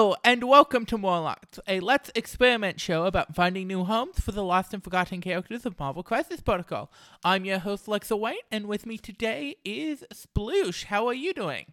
[0.00, 4.42] Hello, and welcome to Morlocked, a Let's Experiment show about finding new homes for the
[4.42, 6.90] lost and forgotten characters of Marvel Crisis Protocol.
[7.22, 10.84] I'm your host, Lexa White, and with me today is Sploosh.
[10.84, 11.66] How are you doing?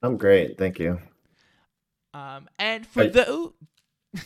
[0.00, 1.00] I'm great, thank you.
[2.14, 3.52] Um, and for I- the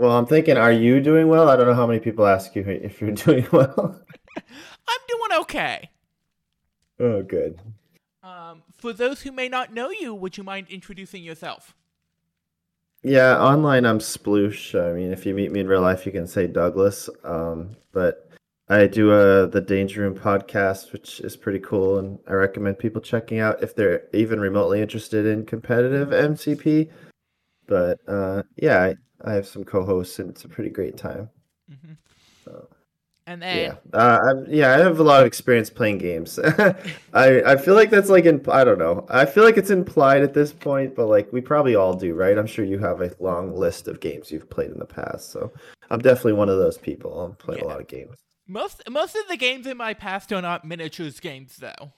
[0.00, 1.48] Well, I'm thinking, are you doing well?
[1.48, 4.00] I don't know how many people ask you if you're doing well.
[4.36, 5.90] I'm doing okay.
[6.98, 7.60] oh, good.
[8.24, 11.76] Um, for those who may not know you, would you mind introducing yourself?
[13.06, 14.74] Yeah, online I'm sploosh.
[14.74, 17.08] I mean, if you meet me in real life, you can say Douglas.
[17.22, 18.28] Um, but
[18.68, 23.00] I do uh the Danger Room podcast, which is pretty cool, and I recommend people
[23.00, 26.90] checking out if they're even remotely interested in competitive MCP.
[27.68, 31.30] But uh, yeah, I, I have some co-hosts, and it's a pretty great time.
[31.70, 31.92] Mm-hmm.
[32.44, 32.68] So,
[33.28, 33.56] And then,
[33.92, 36.38] Yeah, uh, I'm, yeah, I have a lot of experience playing games.
[37.12, 39.04] I I feel like that's like in I don't know.
[39.10, 42.38] I feel like it's implied at this point, but like we probably all do, right?
[42.38, 45.52] I'm sure you have a long list of games you've played in the past, so
[45.90, 47.20] I'm definitely one of those people.
[47.20, 47.66] I'm playing Yeah.
[47.66, 48.14] a lot of games.
[48.46, 51.92] most most of the games in my past are not miniatures games, though.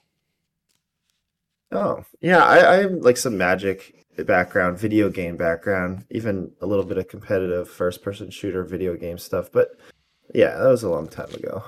[1.71, 6.83] Oh, yeah, I, I have like some Magic background, video game background, even a little
[6.83, 9.51] bit of competitive first-person shooter video game stuff.
[9.51, 9.69] But
[10.33, 11.63] yeah, that was a long time ago.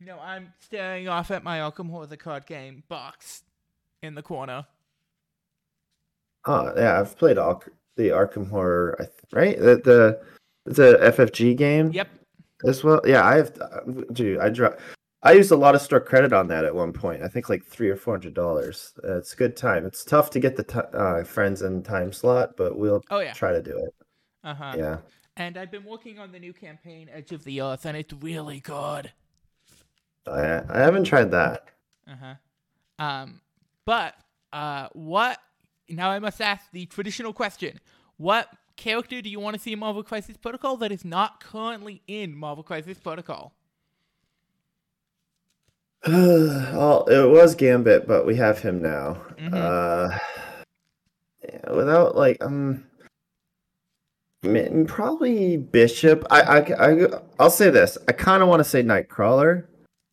[0.00, 3.42] No, I'm staring off at my Arkham Horror card game box
[4.02, 4.66] in the corner.
[6.46, 7.62] Oh yeah, I've played all
[7.96, 9.58] the Arkham Horror, right?
[9.58, 10.20] The, the
[10.66, 11.90] it's a FFG game.
[11.92, 12.08] Yep.
[12.66, 13.24] As well, yeah.
[13.26, 13.58] I have,
[14.12, 14.38] dude.
[14.40, 14.76] I dro-
[15.22, 17.22] I used a lot of store credit on that at one point.
[17.22, 18.92] I think like three or four hundred dollars.
[19.02, 19.84] Uh, it's a good time.
[19.86, 23.32] It's tough to get the ti uh, friends and time slot, but we'll Oh yeah.
[23.32, 23.94] try to do it.
[24.44, 24.74] Uh huh.
[24.76, 24.96] Yeah.
[25.36, 28.60] And I've been working on the new campaign, Edge of the Earth, and it's really
[28.60, 29.12] good.
[30.26, 31.68] I I haven't tried that.
[32.08, 33.04] Uh huh.
[33.04, 33.40] Um,
[33.84, 34.14] but
[34.52, 35.38] uh, what?
[35.88, 37.80] Now I must ask the traditional question:
[38.16, 42.02] What character do you want to see in Marvel Crisis Protocol that is not currently
[42.06, 43.54] in Marvel Crisis Protocol?
[46.06, 49.22] well, it was Gambit, but we have him now.
[49.38, 49.54] Mhm.
[49.54, 50.18] Uh,
[51.42, 52.84] yeah, without like um,
[54.86, 56.24] probably Bishop.
[56.30, 57.06] I I I
[57.38, 57.98] I'll say this.
[58.08, 59.66] I kind of want to say Nightcrawler,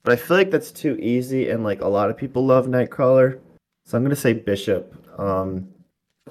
[0.03, 3.39] but I feel like that's too easy, and like a lot of people love Nightcrawler,
[3.85, 4.95] so I'm gonna say Bishop.
[5.19, 5.69] Um,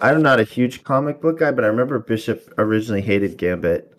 [0.01, 3.93] I'm not a huge comic book guy, but I remember Bishop originally hated Gambit.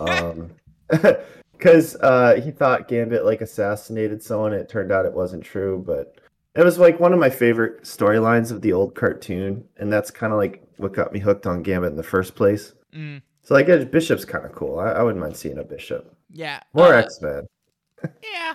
[0.00, 0.50] Um.
[1.58, 4.52] because uh, he thought Gambit like assassinated someone.
[4.52, 6.20] It turned out it wasn't true, but
[6.54, 10.32] it was like one of my favorite storylines of the old cartoon, and that's kind
[10.32, 12.74] of like what got me hooked on Gambit in the first place.
[12.94, 14.78] Mm, So I guess Bishop's kind of cool.
[14.78, 16.60] I, I wouldn't mind seeing a Bishop yeah.
[16.74, 17.46] More uh, X Men.
[18.22, 18.54] Yeah.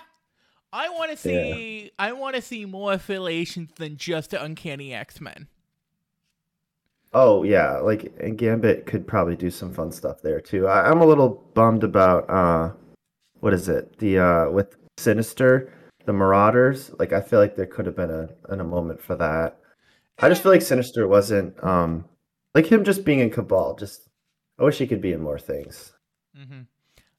[0.71, 1.91] I want to see.
[1.99, 5.47] I want to see more affiliations than just Uncanny X Men.
[7.13, 10.67] Oh yeah, like and Gambit could probably do some fun stuff there too.
[10.67, 12.72] I, I'm a little bummed about uh,
[13.39, 13.99] what is it?
[13.99, 15.72] The uh with Sinister,
[16.05, 16.91] the Marauders.
[16.97, 19.59] Like I feel like there could have been a, been a moment for that.
[20.19, 22.05] I just feel like Sinister wasn't um
[22.55, 23.75] like him just being in Cabal.
[23.75, 24.09] Just
[24.59, 25.94] I wish he could be in more things.
[26.38, 26.62] Mm-hmm.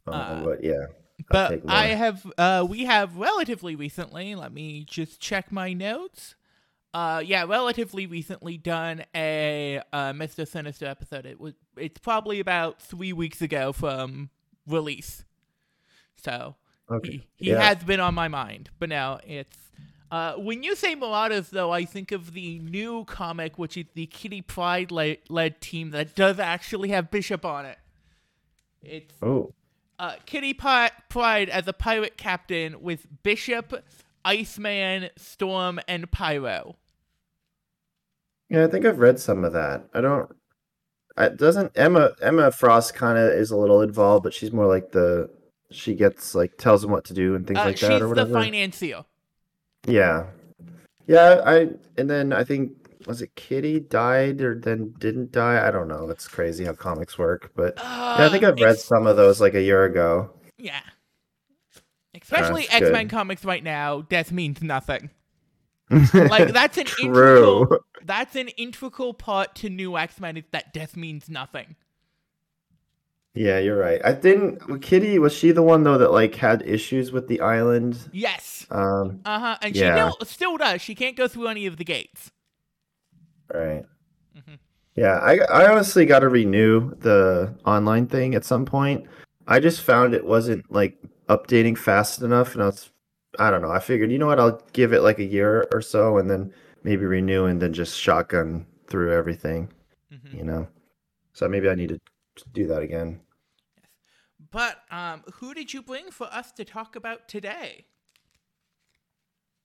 [0.07, 0.87] Um, Uh, but yeah,
[1.31, 2.27] But I have.
[2.37, 4.35] Uh, we have relatively recently.
[4.35, 6.35] Let me just check my notes.
[6.93, 10.47] Uh, yeah, relatively recently done a uh, Mr.
[10.47, 11.27] Sinister episode.
[11.27, 11.55] It was.
[11.77, 14.31] It's probably about three weeks ago from
[14.67, 15.25] release.
[16.17, 16.57] So
[16.91, 17.11] okay.
[17.11, 17.63] he, he yeah.
[17.63, 19.57] has been on my mind, but now it's.
[20.15, 24.07] Uh, when you say Marauders, though, I think of the new comic, which is the
[24.07, 27.79] Kitty Pryde led team that does actually have Bishop on it.
[28.81, 29.53] It's Oh,
[29.99, 33.83] uh, Kitty Pi- Pryde as a pirate captain with Bishop,
[34.25, 36.77] Iceman, Storm, and Pyro.
[38.49, 38.65] yeah.
[38.65, 39.89] I think I've read some of that.
[39.95, 40.31] I don't.
[41.17, 44.93] I doesn't Emma Emma Frost kind of is a little involved, but she's more like
[44.93, 45.29] the
[45.73, 48.29] she gets like tells him what to do and things Uh, like that or whatever.
[48.29, 49.05] She's the financier.
[49.87, 50.27] Yeah.
[51.07, 52.73] Yeah, I and then I think
[53.07, 55.67] was it Kitty died or then didn't die?
[55.67, 56.09] I don't know.
[56.09, 59.41] It's crazy how comics work, but Uh, yeah, I think I've read some of those
[59.41, 60.31] like a year ago.
[60.57, 60.81] Yeah.
[62.21, 65.11] Especially X Men comics right now, death means nothing.
[65.91, 67.05] Like that's an True.
[67.05, 67.79] integral.
[68.05, 71.77] That's an integral part to new X Men is that death means nothing.
[73.35, 74.01] Yeah, you're right.
[74.05, 77.99] I didn't Kitty was she the one though that like had issues with the island?
[78.13, 78.65] Yes.
[78.71, 79.59] Um, Uh huh.
[79.61, 79.95] And Yeah.
[79.97, 80.81] she still still does.
[80.81, 82.31] She can't go through any of the gates.
[83.53, 83.85] right.
[84.37, 84.59] Mhm.
[84.95, 89.07] Yeah, I I honestly got to renew the online thing at some point.
[89.49, 90.97] I just found it wasn't like
[91.29, 92.91] updating fast enough, and I was
[93.39, 93.71] I don't know.
[93.73, 96.53] I figured you know what, I'll give it like a year or so, and then
[96.85, 99.69] maybe renew, and then just shotgun through everything.
[100.13, 100.35] Mhm.
[100.39, 100.69] You know.
[101.33, 101.99] So maybe I need to
[102.53, 103.21] do that again.
[104.51, 107.87] But um, who did you bring for us to talk about today?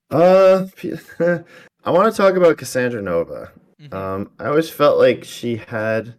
[0.09, 0.65] Uh,
[1.83, 3.51] I want to talk about Cassandra Nova.
[3.79, 3.93] Mhm.
[3.93, 6.15] Um, I always felt like she had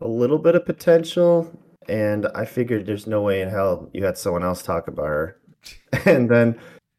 [0.00, 1.50] a little bit of potential,
[1.88, 5.36] and I figured there's no way in hell you had someone else talk about her.
[6.06, 6.58] And then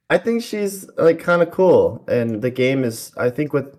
[0.09, 3.11] I think she's like kind of cool, and the game is.
[3.17, 3.75] I think with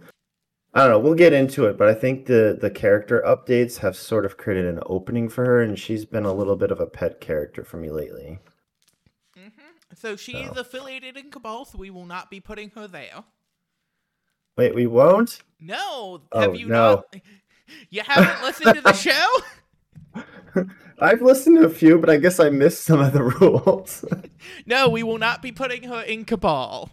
[0.74, 0.98] I don't know.
[0.98, 4.66] We'll get into it, but I think the the character updates have sort of created
[4.66, 7.76] an opening for her, and she's been a little bit of a pet character for
[7.76, 8.38] me lately.
[9.38, 9.50] Mm-hmm.
[9.94, 13.24] So she is affiliated in Cabal, so we will not be putting her there.
[14.56, 15.40] Wait, we won't.
[15.60, 16.94] No, Oh, have you no.
[16.94, 17.16] not?
[17.88, 19.38] You haven't listened to the show?
[21.00, 24.04] I've listened to a few, but I guess I missed some of the rules.
[24.66, 26.90] No, we will not be putting her in Cabal.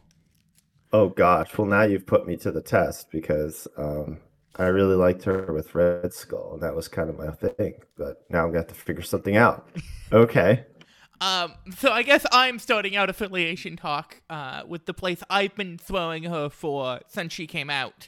[0.91, 4.19] Oh gosh, well now you've put me to the test because um,
[4.55, 7.75] I really liked her with Red Skull, and that was kind of my thing.
[7.97, 9.69] But now I'm gonna have to figure something out.
[10.11, 10.65] Okay.
[11.21, 15.77] Um, so I guess I'm starting out affiliation talk uh, with the place I've been
[15.77, 18.07] throwing her for since she came out,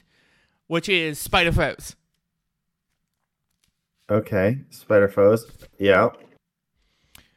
[0.66, 1.94] which is Spider Foes.
[4.10, 4.58] Okay.
[4.70, 5.50] Spider foes.
[5.78, 6.10] Yeah.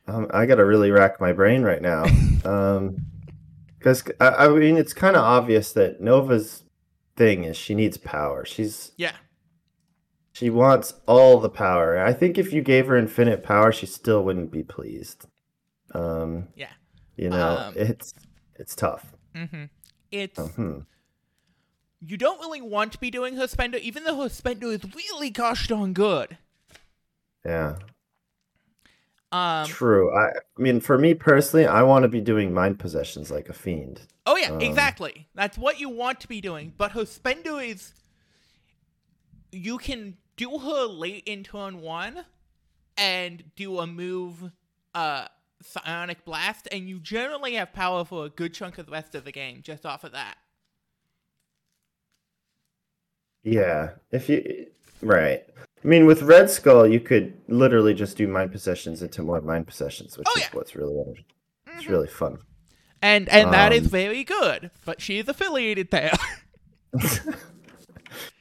[0.08, 2.06] Um, I gotta really rack my brain right now.
[2.46, 2.98] Um,
[3.86, 6.64] because I, I mean, it's kind of obvious that Nova's
[7.16, 8.44] thing is she needs power.
[8.44, 9.16] She's Yeah.
[10.34, 12.04] She wants all the power.
[12.04, 15.28] I think if you gave her infinite power, she still wouldn't be pleased.
[15.94, 16.72] Um, Yeah.
[17.16, 18.12] you know, Um, it's
[18.56, 19.14] it's tough.
[19.36, 19.66] Mm-hmm.
[20.12, 20.80] It's hmm
[22.02, 25.30] you don't really want to be doing her spender, even though her spender is really
[25.30, 26.38] gosh darn good.
[27.46, 27.78] Yeah,
[29.36, 29.66] Um.
[29.66, 30.16] true.
[30.16, 33.54] I, I mean, for me personally, I want to be doing mind possessions like a
[33.54, 34.02] fiend.
[34.26, 35.28] Oh yeah, Um, exactly.
[35.36, 36.74] That's what you want to be doing.
[36.78, 37.94] But her spender is
[39.52, 42.26] you can do her late in turn one
[42.98, 44.52] and do a move
[44.94, 45.28] uh
[45.62, 49.26] psionic blast and you generally have power for a good chunk of the rest of
[49.26, 50.38] the game just off of that.
[53.44, 54.68] Yeah, if you
[55.02, 55.44] right.
[55.86, 59.68] I mean, with Red Skull, you could literally just do mind possessions into more mind
[59.68, 60.48] possessions, which Oh, is yeah.
[60.54, 60.96] what's really
[61.68, 61.90] it's Mhm.
[61.90, 62.40] really fun.
[63.04, 64.72] And and that is Um, very good.
[64.84, 66.14] But she's affiliated there.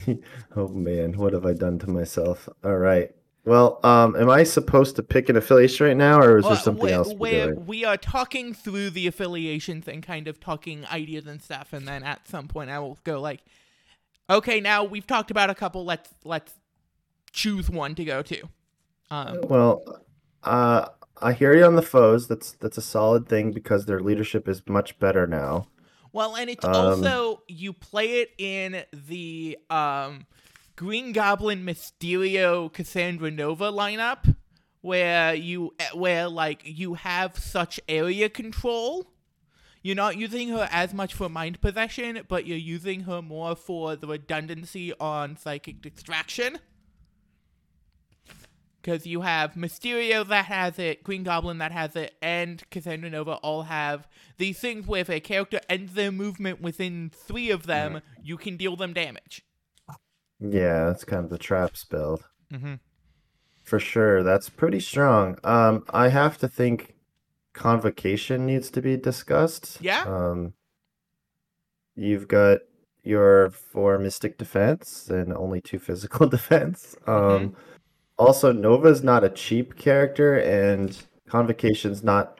[0.57, 2.49] oh man, what have I done to myself?
[2.65, 3.11] All right.
[3.45, 6.61] Well, um, am I supposed to pick an affiliation right now, or is there Well,
[6.63, 11.27] something where- else we're we are talking through the affiliations and kind of talking ideas
[11.27, 13.41] and stuff, and then at some point I will go like,
[14.31, 15.85] okay, now we've talked about a couple.
[15.85, 16.55] Let's let's
[17.35, 18.49] choose one to go to.
[19.11, 20.01] Um, Well,
[20.45, 20.87] uh,
[21.21, 22.29] I hear you on the foes.
[22.29, 25.69] That's that's a solid thing because their leadership is much better now.
[26.13, 30.27] well, and it's Um, also you play it in the um,
[30.77, 34.37] Green Goblin Mysterio Cassandra Nova lineup,
[34.81, 39.11] where you where like you have such area control.
[39.83, 43.97] You're not using her as much for mind possession, but you're using her more for
[43.97, 46.59] the redundancy on psychic distraction.
[48.85, 53.37] Because you have Mysterio that has it, Green Goblin that has it, and Cassandra Nova
[53.37, 58.03] all have these things where if a character ends their movement within three of them,
[58.23, 59.43] you can deal them damage.
[60.39, 62.75] Yeah, that's kind of the traps build Mm-hmm.
[63.65, 64.23] for sure.
[64.23, 65.39] That's pretty strong.
[65.43, 66.95] Um, I have to think
[67.55, 69.79] convocation needs to be discussed.
[69.81, 70.03] Yeah?
[70.07, 70.53] Um,
[71.97, 72.59] you've got
[73.03, 76.95] your four mystic defense and only two physical defense.
[77.07, 77.57] Um,
[78.19, 80.97] also Nova's not a cheap character, and
[81.29, 82.39] convocation's not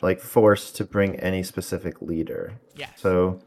[0.00, 2.60] like forced to bring any specific leader.
[2.76, 2.90] Yeah.
[2.96, 3.40] So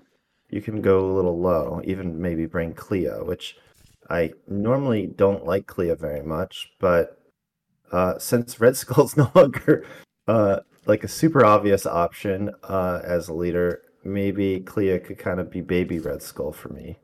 [0.50, 3.58] you can go a little low, even maybe bring Clea, which
[4.10, 7.18] I normally don't like Clea very much, but
[7.92, 9.86] uh, since Red Skull's no longer
[10.28, 15.50] uh, like a super obvious option uh, as a leader, maybe Clea could kind of
[15.50, 16.98] be baby Red Skull for me.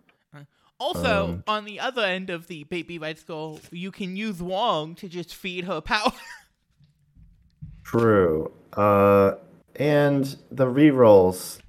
[0.79, 4.96] Also, Um, on the other end of the baby red skull, you can use Wong
[4.96, 6.12] to just feed her power.
[7.84, 8.51] True.
[8.74, 9.36] Uh,
[9.75, 11.60] and the rerolls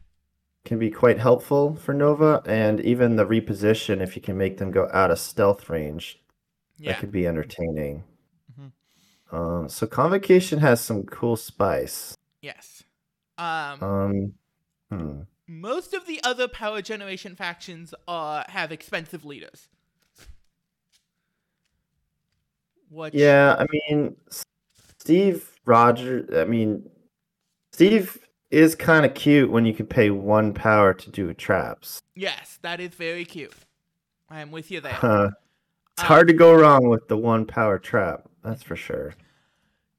[0.65, 4.71] can be quite helpful for Nova, and even the reposition if you can make them
[4.71, 6.21] go out of stealth range
[6.77, 6.93] yeah.
[6.93, 8.05] that could be entertaining.
[8.53, 8.73] Mhm.
[9.33, 12.15] Um, so convocation has some cool spice.
[12.43, 12.83] Yes.
[13.39, 14.35] Um, Um,
[14.91, 15.21] hmm.
[15.49, 19.69] Most of the other power generation factions uh have expensive leaders.
[22.91, 24.17] Which Yeah, I mean,
[24.99, 26.29] Steve Rogers.
[26.35, 26.89] I mean,
[27.73, 28.19] Steve
[28.51, 32.01] is kind of cute when you can pay one power to do traps.
[32.15, 33.53] yes, that is very cute.
[34.31, 34.93] I am with you there.
[34.93, 35.31] Huh.
[35.93, 38.29] It's hard to go wrong with the one power trap.
[38.45, 39.15] That's for sure.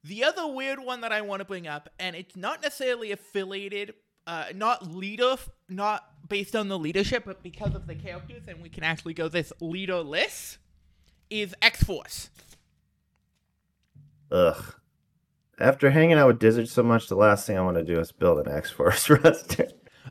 [0.02, 3.94] The other weird one that I want to bring up, and it's not necessarily affiliated,
[4.26, 5.36] uh, not leader,
[5.68, 9.28] not based on the leadership, but because of the characters, and we can actually go
[9.28, 10.58] this leaderless,
[11.30, 12.30] is X Force.
[14.30, 14.74] Ugh.
[15.58, 18.12] After hanging out with Dizzard so much, the last thing I want to do is
[18.12, 19.68] build an X Force roster.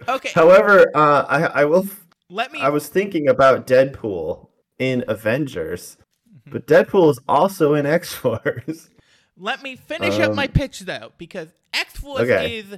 [0.07, 1.87] Okay, However, uh, I I will.
[2.29, 2.59] let me.
[2.59, 5.97] I was thinking about Deadpool in Avengers,
[6.45, 8.89] but Deadpool is also in X Force.
[9.37, 12.57] Let me finish up Um, my pitch though, because X Force Okay.
[12.59, 12.77] is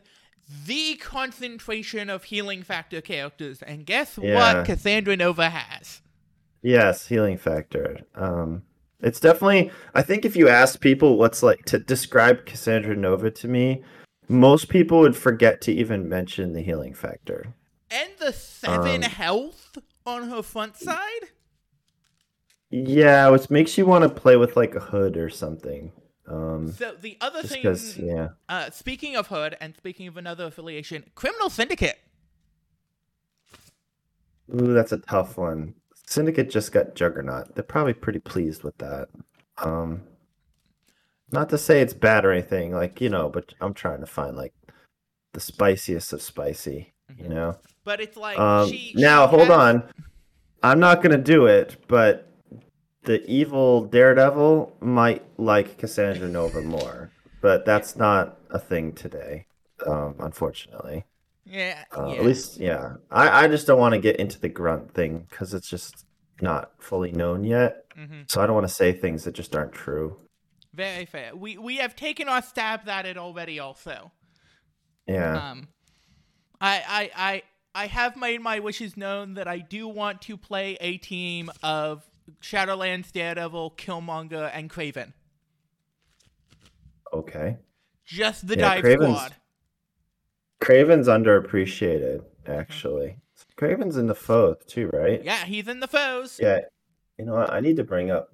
[0.66, 4.36] the concentration of healing factor characters, and guess Yeah.
[4.36, 6.02] what Cassandra Nova has?
[6.62, 8.02] Yes, healing factor.
[8.16, 8.64] Um,
[9.00, 9.72] it's definitely.
[9.96, 13.84] I think if you ask people what's like to describe Cassandra Nova to me,
[14.28, 17.54] most people would forget to even mention the healing factor.
[17.90, 21.30] And the seven Um, health on her front side?
[22.70, 25.92] Yeah, which makes you want to play with like a hood or something.
[26.32, 27.64] Um, So the other thing,
[27.98, 28.30] yeah.
[28.48, 32.00] uh, speaking of Hood and speaking of another affiliation, Criminal Syndicate.
[34.54, 35.76] Ooh, that's a tough one.
[36.06, 37.56] Syndicate just got Juggernaut.
[37.56, 39.08] They're probably pretty pleased with that.
[39.58, 40.02] Um,
[41.32, 44.36] not to say it's bad or anything, like you know, but I'm trying to find
[44.36, 44.54] like
[45.34, 46.94] the spiciest of spicy.
[47.18, 47.58] You know.
[47.84, 49.84] But it's like Um, she now she hold has- on.
[50.64, 52.31] I'm not gonna do it, but
[53.04, 57.12] the evil Daredevil might like Cassandra Nova more.
[57.42, 59.48] But that's not a thing today,
[59.88, 61.06] um, unfortunately.
[61.44, 62.14] Yeah, Uh, yeah.
[62.20, 62.94] At least, yeah.
[63.10, 66.06] I, I just don't want to get into the grunt thing because it's just
[66.40, 67.90] not fully known yet.
[67.98, 68.30] Mhm.
[68.30, 70.20] So I don't want to say things that just aren't true.
[70.74, 71.36] Very fair.
[71.36, 74.12] We we have taken our stabs at it already also.
[75.08, 75.52] Yeah.
[75.52, 75.68] Um
[76.62, 77.44] I I I
[77.74, 82.08] I have made my wishes known that I do want to play a team of
[82.42, 85.14] Shadowlands Daredevil, Killmonger, and Kraven.
[87.14, 87.58] okay.
[88.06, 89.36] Just the Yeah, dive Kraven's- squad.
[90.62, 93.18] Kraven's underappreciated, actually.
[93.58, 95.24] Kraven's in the foe too, right?
[95.24, 96.40] Yeah, he's in the foes.
[96.42, 96.62] Yeah.
[97.18, 97.52] You know what?
[97.52, 98.30] I need to bring up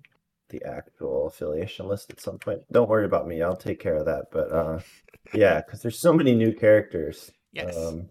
[0.50, 2.62] the actual affiliation list at some point.
[2.72, 3.42] Don't worry about me.
[3.42, 4.25] I'll take care of that.
[4.32, 4.80] But uh
[5.34, 7.32] yeah, because there's so many new characters.
[7.51, 7.75] Yes.
[7.77, 8.10] Um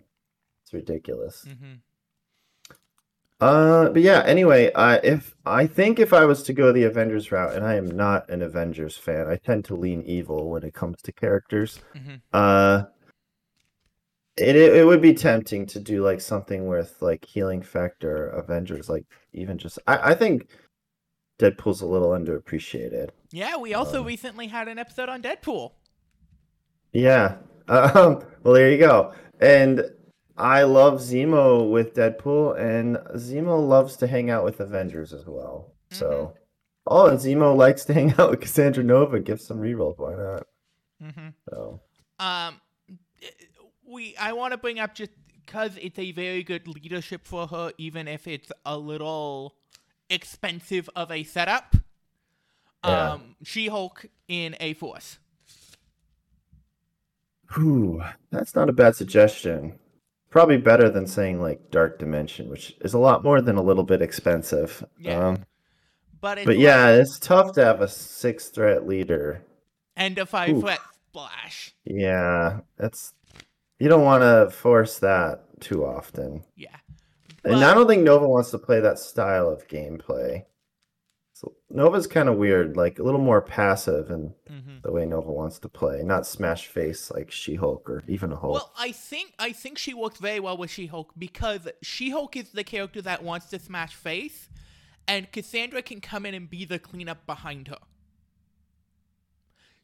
[0.62, 1.44] it's ridiculous.
[1.44, 1.74] hmm
[3.40, 4.22] Uh, but yeah.
[4.26, 7.74] Anyway, I if I think if I was to go the Avengers route, and I
[7.74, 11.80] am not an Avengers fan, I tend to lean evil when it comes to characters.
[11.94, 12.22] Mhm.
[12.32, 12.84] Uh,
[14.36, 18.88] it, it it would be tempting to do like something with like healing factor Avengers,
[18.88, 20.48] like even just I I think
[21.38, 23.10] Deadpool's a little underappreciated.
[23.30, 25.72] Yeah, we also Um, recently had an episode on Deadpool.
[26.92, 27.36] Yeah.
[27.68, 29.12] Um, well, there you go.
[29.40, 29.90] And
[30.38, 35.72] I love Zemo with Deadpool, and Zemo loves to hang out with Avengers as well.
[35.90, 36.34] So,
[36.86, 39.20] oh, and Zemo likes to hang out with Cassandra Nova.
[39.20, 39.98] Give some rerolls.
[39.98, 40.46] Why not?
[41.00, 41.80] hmm So,
[42.18, 42.60] Um,
[43.86, 45.12] we I want to bring up just
[45.44, 49.54] because it's a very good leadership for her, even if it's a little
[50.10, 51.76] expensive of a setup.
[52.84, 53.12] Yeah.
[53.12, 55.18] Um, She Hulk in A Force.
[57.54, 59.78] whew, that's not a bad suggestion.
[60.30, 63.84] Probably better than saying like Dark Dimension, which is a lot more than a little
[63.84, 64.84] bit expensive.
[64.98, 65.28] Yeah.
[65.28, 65.46] Um,
[66.20, 69.42] But but like- yeah, it's tough to have a six threat leader
[69.96, 70.62] and a five Oof.
[70.62, 71.74] foot splash.
[71.84, 73.14] Yeah, that's
[73.78, 76.42] you don't want to force that too often.
[76.56, 76.76] Yeah.
[77.44, 80.44] And I don't think Nova wants to play that style of gameplay.
[81.36, 84.80] So Nova's kind of weird, like a little more passive in Mhm.
[84.80, 88.54] the way Nova wants to play, not smash face like She-Hulk or even a Hulk.
[88.54, 92.64] Well, I think I think she works very well with She-Hulk because She-Hulk is the
[92.64, 94.48] character that wants to smash face,
[95.06, 97.80] and Cassandra can come in and be the cleanup behind her.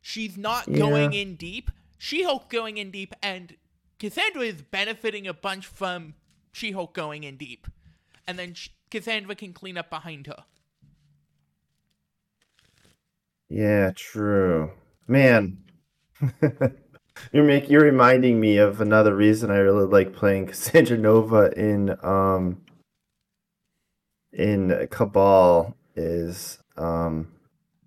[0.00, 0.78] She's not Yeah.
[0.78, 1.71] going in deep.
[1.99, 3.59] She-Hulk going in deep, and
[3.99, 6.14] Cassandra is benefiting a bunch from
[6.52, 7.66] She-Hulk going in deep,
[8.26, 10.47] and then sh- Cassandra can clean up behind her.
[13.52, 14.71] Yeah, true.
[15.06, 15.59] Man,
[17.32, 21.94] you're make you're reminding me of another reason I really like playing Cassandra Nova in
[22.02, 22.62] um
[24.32, 27.28] in Cabal is um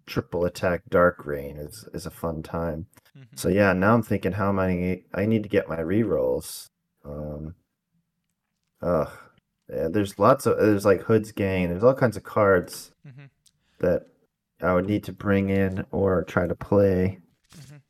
[0.06, 2.86] triple attack Dark Reign is is a fun time.
[3.18, 3.26] Mhm.
[3.36, 6.68] So yeah, now I'm thinking how am I I need to get my rerolls.
[7.04, 7.56] Um
[8.84, 9.10] ugh.
[9.68, 13.30] Yeah, there's lots of there's like Hood's Gang, there's all kinds of cards Mhm.
[13.80, 14.06] that
[14.66, 17.20] I would need to bring in or try to play.
[17.56, 17.82] Mhm.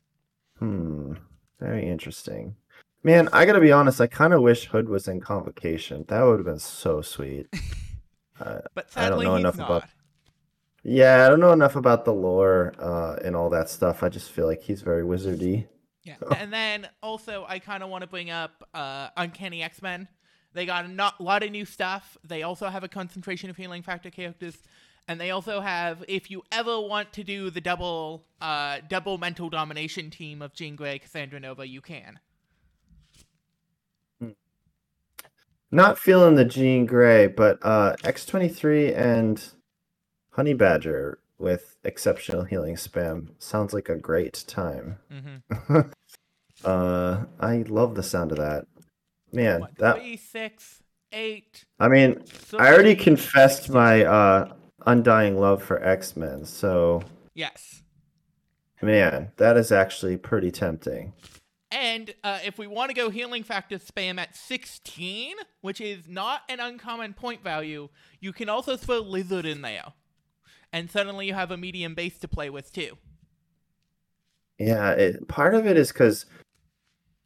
[0.58, 1.12] Hmm.
[1.58, 2.56] Very interesting.
[3.02, 6.04] Man, I gotta be honest, I kind of wish Hood was in convocation.
[6.08, 7.46] That would have been so sweet.
[8.38, 9.70] But I don't know enough not.
[9.70, 9.88] about-
[10.82, 14.02] Yeah, I don't know enough about the lore uh, and all that stuff.
[14.02, 15.66] I just feel like he's very wizardy.
[16.04, 20.06] Yeah, and then also I kind of want to bring up uh, Uncanny X Men.
[20.52, 22.18] They got a not, lot of new stuff.
[22.24, 24.58] They also have a concentration of healing factor characters,
[25.08, 29.48] and they also have if you ever want to do the double uh, double mental
[29.48, 32.20] domination team of Jean Grey, Cassandra Nova, you can.
[35.72, 39.44] Not feeling the Jean Grey, but uh, X23 and
[40.30, 44.98] Honey Badger with exceptional healing spam sounds like a great time.
[45.12, 45.80] Mm-hmm.
[46.64, 48.66] Uh, I love the sound of that.
[49.30, 50.82] Man, What, that three, six,
[51.12, 51.66] eight.
[51.78, 54.52] I mean, So I already confessed my uh
[54.86, 57.02] undying love for X-Men, so
[57.34, 57.82] Yes.
[58.80, 61.12] man, that is actually pretty tempting.
[61.70, 66.42] And uh, if we want to go healing factor spam at 16, which is not
[66.48, 67.88] an uncommon point value,
[68.20, 69.92] you can also throw Lizard in there.
[70.72, 72.96] And suddenly you have a medium base to play with too.
[74.58, 76.26] Yeah, it, part of it is because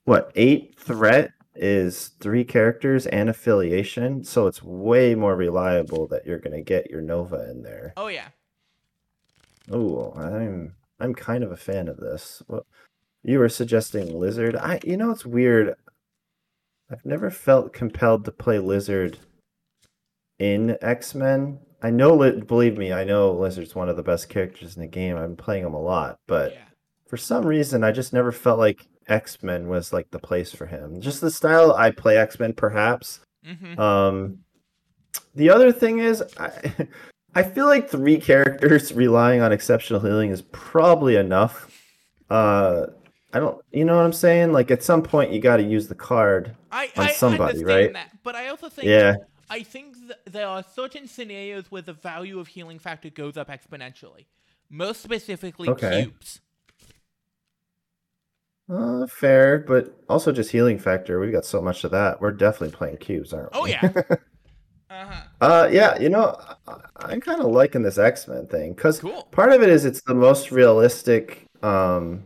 [0.05, 6.39] what eight threat is three characters and affiliation, so it's way more reliable that you're
[6.39, 7.93] gonna get your Nova in there.
[7.97, 8.29] Oh, yeah.
[9.71, 12.43] Oh, I'm I'm kind of a fan of this.
[12.49, 12.67] Well,
[13.23, 14.57] you were suggesting Lizard.
[14.57, 15.75] I you know it's weird.
[16.91, 19.19] I've never felt compelled to play Lizard
[20.39, 21.61] in X-Men.
[21.83, 25.17] I know believe me, I know Lizard's one of the best characters in the game.
[25.17, 26.65] I'm playing him a lot, but yeah.
[27.07, 31.01] for some reason I just never felt like X-Men was like the place for him.
[31.01, 33.21] Just the style I play X-Men perhaps.
[33.47, 33.79] Mm-hmm.
[33.79, 34.39] Um,
[35.35, 36.73] the other thing is, I,
[37.35, 41.71] I feel like three characters relying on exceptional healing is probably enough.
[42.29, 42.87] Uh,
[43.33, 44.53] I don't, you know what I'm saying?
[44.53, 46.57] Like at some point, you got to use the card.
[46.73, 47.93] I, on I somebody, right?
[47.93, 49.15] that, but I also think Yeah,
[49.49, 53.49] I think th- there are certain scenarios where the value of healing factor goes up
[53.49, 54.27] exponentially.
[54.69, 56.05] Most specifically, Okay.
[56.05, 56.41] cubes.
[58.71, 61.19] Uh, fair, but also just healing factor.
[61.19, 62.21] We've got so much of that.
[62.21, 63.59] We're definitely playing cubes, aren't we?
[63.59, 63.93] Oh, yeah.
[64.91, 65.23] Uh-huh.
[65.41, 65.99] uh, yeah.
[65.99, 69.25] You know, I, I'm kind of liking this X Men thing because Cool.
[69.31, 72.23] part of it is it's the most realistic um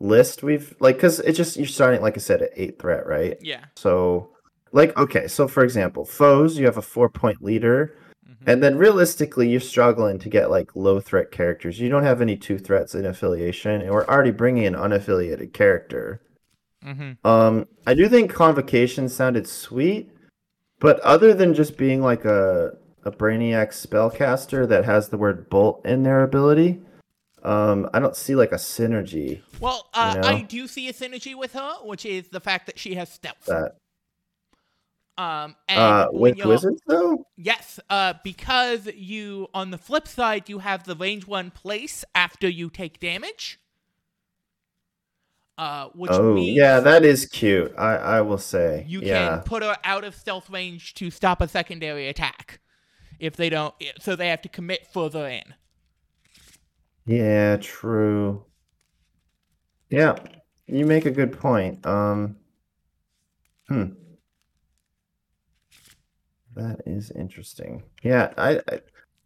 [0.00, 3.36] list we've like because it just you're starting like I said at eight threat, right?
[3.40, 3.64] Yeah.
[3.76, 4.30] So,
[4.72, 7.96] like, okay, so for example, foes, you have a four point leader,
[8.42, 8.52] Mhm.
[8.52, 11.80] and then realistically, you're struggling to get like low threat characters.
[11.80, 16.20] You don't have any two threats in affiliation, and we're already bringing an unaffiliated character.
[16.84, 17.26] Mm-hmm.
[17.26, 20.10] Um, I do think Convocation sounded sweet,
[20.78, 22.72] but other than just being like a
[23.04, 26.80] a Brainiac spellcaster that has the word bolt in their ability,
[27.44, 30.28] um, I don't see like a synergy Well, uh, You know?
[30.28, 33.44] I do see a synergy with her, which is the fact that she has stealth.
[33.46, 33.76] that
[35.18, 37.26] Um, and uh, with wizards though.
[37.36, 42.48] Yes, uh, because you, on the flip side, you have the range one place after
[42.48, 43.58] you take damage.
[45.58, 47.72] Uh, which Oh means yeah, that is cute.
[47.78, 48.84] I I will say.
[48.86, 49.28] you yeah.
[49.28, 52.60] can put her out of stealth range to stop a secondary attack.
[53.18, 55.54] If they don't, so they have to commit further in.
[57.06, 58.44] Yeah, true.
[59.88, 60.16] Yeah,
[60.66, 61.86] you make a good point.
[61.86, 62.36] Um,
[63.66, 63.92] hmm.
[66.56, 67.82] That is interesting.
[68.02, 68.80] Yeah, I, I,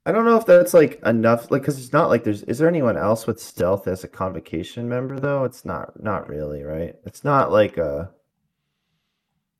[0.05, 1.51] I don't know if that's like enough.
[1.51, 2.43] Like, because it's not like there's.
[2.43, 5.45] Is there anyone else with stealth as a convocation member though?
[5.45, 6.03] It's not.
[6.03, 6.97] Not really, right?
[7.07, 8.11] It's not like a.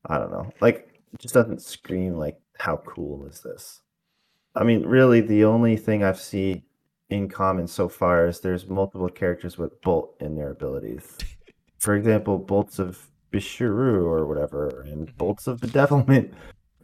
[0.05, 0.49] I don't know.
[0.59, 3.81] Like, it just doesn't scream like how cool is this?
[4.55, 6.63] I mean, really, the only thing I've seen
[7.09, 11.17] in common so far is there's multiple characters with bolt in their abilities.
[11.79, 15.17] For example, bolts of Bishiru or whatever, and Mhm.
[15.17, 16.33] bolts of bedevilment,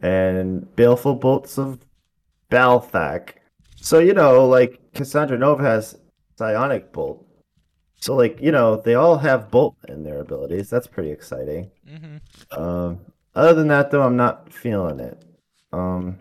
[0.02, 1.78] and baleful bolts of
[2.50, 3.34] Balthakk.
[3.76, 5.96] So you know, like Cassandra Nova has
[6.36, 7.26] psionic bolt.
[8.00, 10.70] So like you know, they all have bolt in their abilities.
[10.70, 11.70] That's pretty exciting.
[11.88, 12.60] Mm-hmm.
[12.60, 13.00] Um,
[13.34, 15.24] other than that, though, I'm not feeling it.
[15.72, 16.18] Um,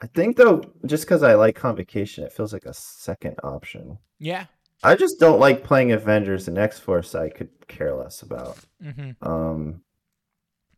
[0.00, 3.98] I think though, just because I like Convocation, it feels like a second option.
[4.18, 4.46] Yeah.
[4.84, 7.14] I just don't like playing Avengers and X Force.
[7.14, 8.58] I could care less about.
[8.82, 9.28] Mm-hmm.
[9.28, 9.82] Um,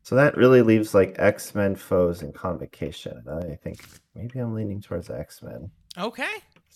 [0.02, 3.22] so that really leaves like X Men foes and Convocation.
[3.26, 3.84] And I think
[4.14, 5.70] maybe I'm leaning towards X Men.
[5.98, 6.24] Okay.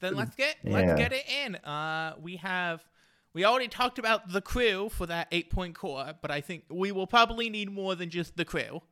[0.00, 1.56] Then let's get let's get it in.
[1.56, 2.84] Uh, we have
[3.32, 6.92] we already talked about the crew for that eight point core, but I think we
[6.92, 8.82] will probably need more than just the crew.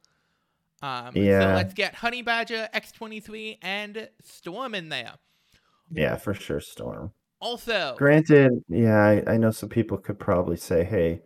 [0.80, 1.54] Um, So Yeah.
[1.54, 5.14] let's get Honey Badger, X twenty three, and Storm in there.
[5.90, 7.12] Yeah, for sure, Storm.
[7.40, 11.20] Also, Granted, yeah, I, I know some people could probably say, "Hey,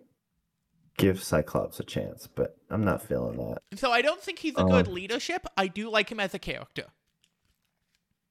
[0.97, 3.62] give Cyclops a chance," but I'm not feeling that.
[3.79, 5.46] so I don't think he's a good Um, leadership.
[5.57, 6.85] I do like him as a character.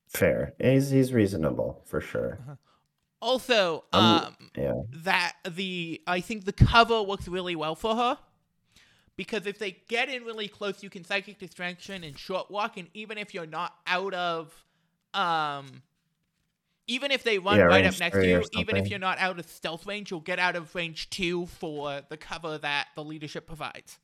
[0.07, 0.53] fair.
[0.59, 2.57] He's he's reasonable for sure.
[3.21, 4.73] Also, Um, um, Yeah.
[5.03, 8.19] that the I think the cover works really well for her
[9.15, 12.89] because if they get in really close, you can psychic distraction and short walk, and
[12.93, 14.63] even if you're not out of,
[15.13, 15.81] um,
[16.87, 19.39] even if they run Yeah, right up next to you, even if you're not out
[19.39, 23.47] of stealth range, you'll get out of range two for the cover that the leadership
[23.47, 23.97] provides.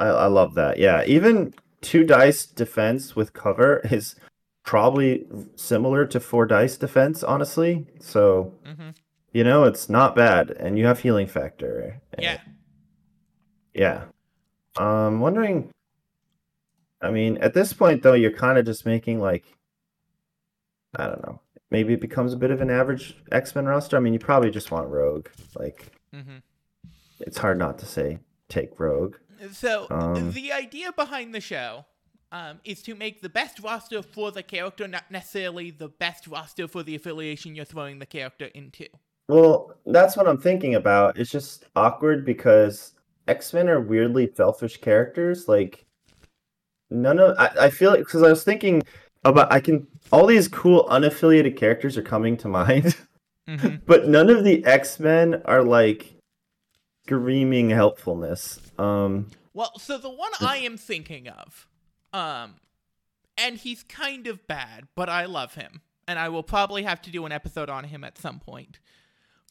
[0.00, 0.78] I, I love that.
[0.78, 4.16] Yeah, even two dice defense with cover is
[4.64, 7.86] probably similar to four dice defense, honestly.
[8.00, 8.90] So hmm
[9.32, 12.00] you know it's not bad, and you have healing factor.
[12.18, 12.38] Yeah.
[13.74, 14.04] Yeah.
[14.76, 15.06] yeah.
[15.06, 15.70] Um, wondering.
[17.02, 19.44] I mean, at this point though, you're kind of just making like,
[20.96, 21.40] I don't know.
[21.70, 23.96] Maybe it becomes a bit of an average X Men roster.
[23.96, 25.28] I mean, you probably just want Rogue.
[25.54, 26.38] Like, hmm
[27.20, 29.14] it's hard not to say take Rogue.
[29.52, 31.86] So Um, the idea behind the show
[32.32, 36.68] um, is to make the best roster for the character, not necessarily the best roster
[36.68, 38.86] for the affiliation you're throwing the character into.
[39.28, 41.18] Well, that's what I'm thinking about.
[41.18, 42.94] It's just awkward because
[43.28, 45.48] X-Men are weirdly selfish characters.
[45.48, 45.86] Like
[46.90, 48.82] none of I, I feel like because I was thinking
[49.24, 52.96] about I can all these cool unaffiliated characters are coming to mind,
[53.48, 56.16] hmm but none of the X-Men are like
[57.10, 58.60] screaming helpfulness.
[58.78, 61.66] Um Well, so the one I am thinking of,
[62.12, 62.56] um,
[63.36, 67.10] and he's kind of bad, but I love him, and I will probably have to
[67.10, 68.78] do an episode on him at some point.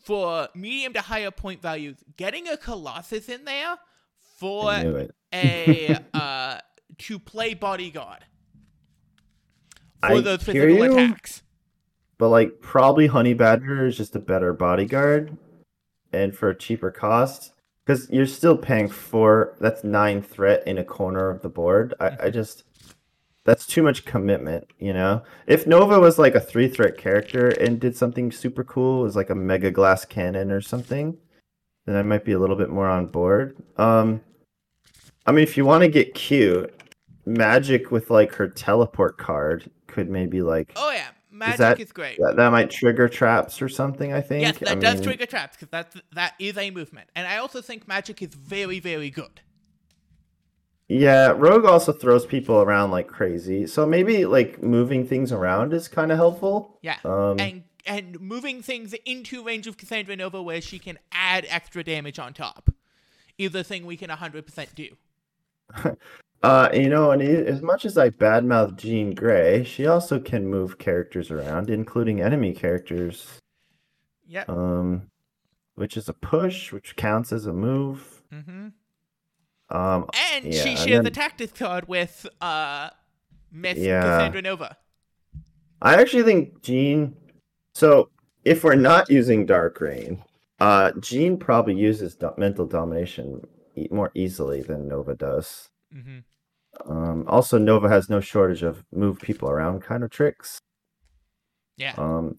[0.01, 3.75] For medium to higher point values, getting a Colossus in there
[4.37, 5.15] for I knew it.
[5.33, 6.59] a uh
[6.97, 8.25] to play bodyguard
[10.01, 10.93] for I those physical you.
[10.93, 11.43] attacks.
[12.17, 15.37] But like probably Honey Badger is just a better bodyguard
[16.11, 17.53] and for a cheaper cost.
[17.85, 21.95] Because you're still paying for that's nine threat in a corner of the board.
[21.99, 22.63] I, I just
[23.45, 25.23] that's too much commitment, you know?
[25.47, 29.31] If Nova was like a three threat character and did something super cool, was like
[29.31, 31.17] a mega glass cannon or something,
[31.87, 33.57] then I might be a little bit more on board.
[33.77, 34.21] Um
[35.25, 36.71] I mean if you want to get cute,
[37.27, 42.17] Magik with like her teleport card could maybe like Oh yeah, Magik that- is great.
[42.19, 44.13] that, that might trigger traps or something.
[44.13, 44.41] I think.
[44.41, 47.37] Yes, that I does mean, trigger traps because that's that is a movement, and I
[47.37, 49.41] also think Magik is very very good.
[50.91, 55.87] Yeah, Rogue also throws people around like crazy, so maybe like moving things around is
[55.87, 56.79] kind of helpful.
[56.81, 61.45] Yeah, Um, and and moving things into range of Cassandra Nova where she can add
[61.49, 62.71] extra damage on top
[63.37, 64.89] is a thing we can 100% do.
[66.43, 70.77] uh, you know, and as much as I badmouth Jean Grey, she also can move
[70.77, 73.39] characters around, including enemy characters.
[74.27, 74.49] Yep.
[74.49, 75.09] Um,
[75.75, 78.21] which is a push, which counts as a move.
[78.33, 78.67] Mm-hmm.
[79.75, 82.89] Um, And Yeah, she and shares the tactics card with uh
[83.51, 84.01] Miss Yeah.
[84.01, 84.77] Cassandra Nova.
[85.81, 87.15] I actually think Jean.
[87.73, 88.09] So
[88.45, 90.21] if we're not using Dark Reign,
[90.59, 95.68] uh, Jean probably uses do- mental domination e- more easily than Nova does.
[95.91, 96.19] Hmm
[96.85, 100.59] Um, also, Nova has no shortage of move people around kind of tricks.
[101.77, 101.93] Yeah.
[101.97, 102.37] Um,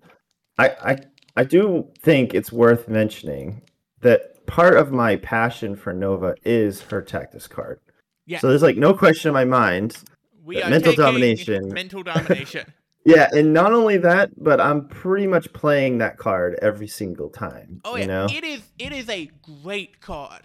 [0.59, 0.99] I, I,
[1.37, 3.63] I do think it's worth mentioning
[4.03, 7.81] that part of my passion for Nova is her tactics card.
[8.27, 8.39] Yeah.
[8.39, 10.03] So there's like no question in my mind
[10.45, 11.69] we are mental domination.
[11.73, 12.73] Mental domination.
[13.03, 17.81] Yeah, and not only that, but I'm pretty much playing that card every single time.
[17.83, 19.31] Oh you yeah, know, it is it is a
[19.63, 20.43] great card.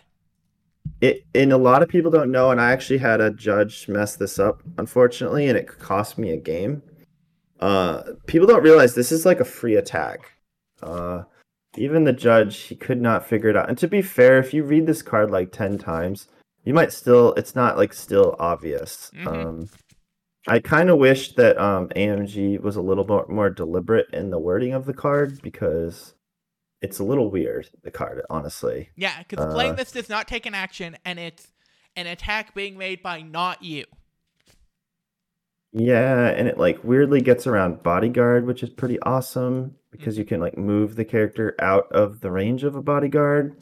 [1.06, 4.16] It and a lot of people don't know, and I actually had a judge mess
[4.16, 6.82] this up, unfortunately, and it cost me a game.
[7.60, 10.32] Uh, people don't realize this is like a free attack.
[10.82, 11.24] Uh,
[11.78, 13.70] even the judge, he could not figure it out.
[13.70, 16.28] And to be fair, if you read this card like ten times,
[16.64, 19.12] you might still, it's not like still obvious.
[19.16, 19.28] Mhm.
[19.28, 19.70] Um,
[20.48, 24.40] I kind of wish that um, AMG was a little more more deliberate in the
[24.40, 26.15] wording of the card because
[26.82, 27.70] it's a little weird.
[27.84, 28.90] The card, honestly.
[28.96, 31.48] Yeah, because Uh, playing this does not take an action, and it's
[31.96, 33.86] an attack being made by not you.
[35.74, 40.40] Yeah, and it like weirdly gets around bodyguard, which is pretty awesome because you can
[40.40, 43.56] like move the character out of the range of a bodyguard.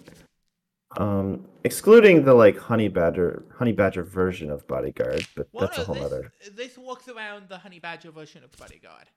[0.95, 5.83] Um, excluding the like honey badger, honey badger version of bodyguard, but Well, that's a
[5.85, 6.31] whole this, other.
[6.53, 9.09] This walks around the honey badger version of bodyguard,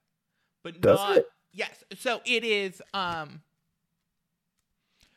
[0.64, 1.18] but Does not.
[1.18, 1.26] it?
[1.52, 2.80] Yes, so it is.
[2.94, 3.42] Um,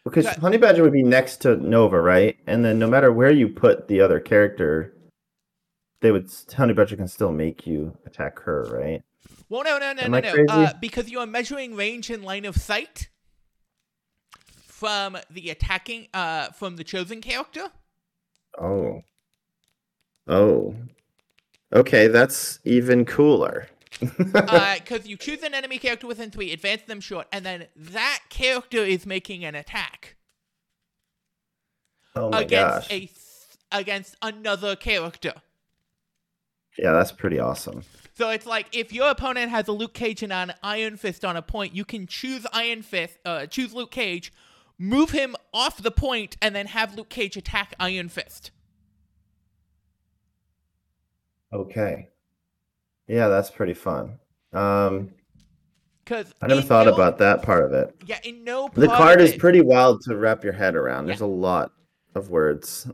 [0.04, 2.38] Because that- honey badger would be next to Nova, right?
[2.48, 4.94] And then no matter where you put the other character,
[6.02, 9.02] they would honey badger can still make you attack her, right?
[9.50, 10.46] well, no, no, no, Am no, no.
[10.48, 13.10] Uh, because you are measuring range and line of sight
[14.68, 17.70] from the attacking, uh, from the chosen character.
[18.60, 19.02] Oh.
[20.28, 20.76] Oh.
[21.74, 23.68] Okay, that's even cooler.
[24.00, 28.78] Because you choose an enemy character within three, advance them short, and then that character
[28.78, 30.16] is making an attack
[32.16, 32.92] oh my against gosh.
[32.92, 33.10] a
[33.72, 35.34] against another character.
[36.78, 37.84] Yeah, that's pretty awesome.
[38.16, 41.36] So it's like if your opponent has a Luke Cage and an Iron Fist on
[41.36, 44.34] a point, you can choose Iron Fist, uh, choose Luke Cage,
[44.78, 48.52] move him off the point, and then have Luke Cage attack Iron Fist.
[51.52, 52.10] Okay.
[53.10, 54.20] Yeah, that's pretty fun.
[54.54, 55.12] Um,
[56.06, 57.94] Because I never thought about that part of it.
[58.06, 61.08] Yeah, in no The card is it- pretty wild to wrap your head around.
[61.08, 61.72] There's a lot
[62.16, 62.88] of words.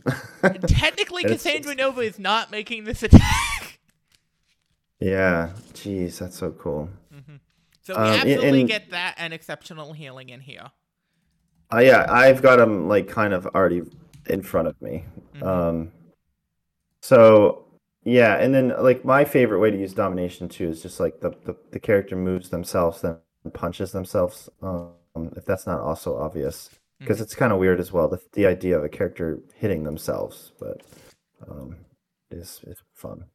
[0.68, 3.80] Technically, Cassandra Nova is not making this attack.
[5.00, 6.90] yeah, jeez, that's so cool.
[7.82, 10.72] So we Um, absolutely and- get that and exceptional healing in here.
[11.74, 13.84] Uh, yeah, I've got them like kind of already
[14.28, 15.06] in front of me.
[15.42, 15.92] Um,
[17.02, 17.65] so
[18.06, 21.32] yeah, and then like my favorite way to use domination too is just like the
[21.44, 23.18] the, the character moves themselves then
[23.54, 24.48] punches themselves.
[24.62, 24.94] Um,
[25.36, 28.08] if that's not also obvious, because it's kind of weird as well.
[28.08, 30.82] The the idea of a character hitting themselves, but
[31.50, 31.78] um,
[32.32, 33.26] is is fun.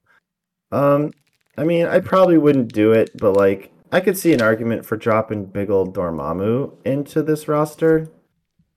[0.73, 1.13] Um,
[1.59, 4.97] I mean, I probably wouldn't do it, but like I could see an argument for
[4.97, 8.09] dropping big old Dormammu into this roster.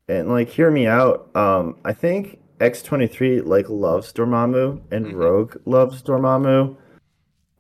[0.10, 1.34] And like hear me out.
[1.36, 5.15] Um I think X23 like loves Dormammu and Mhm.
[5.15, 6.76] Rogue loves Dormammu.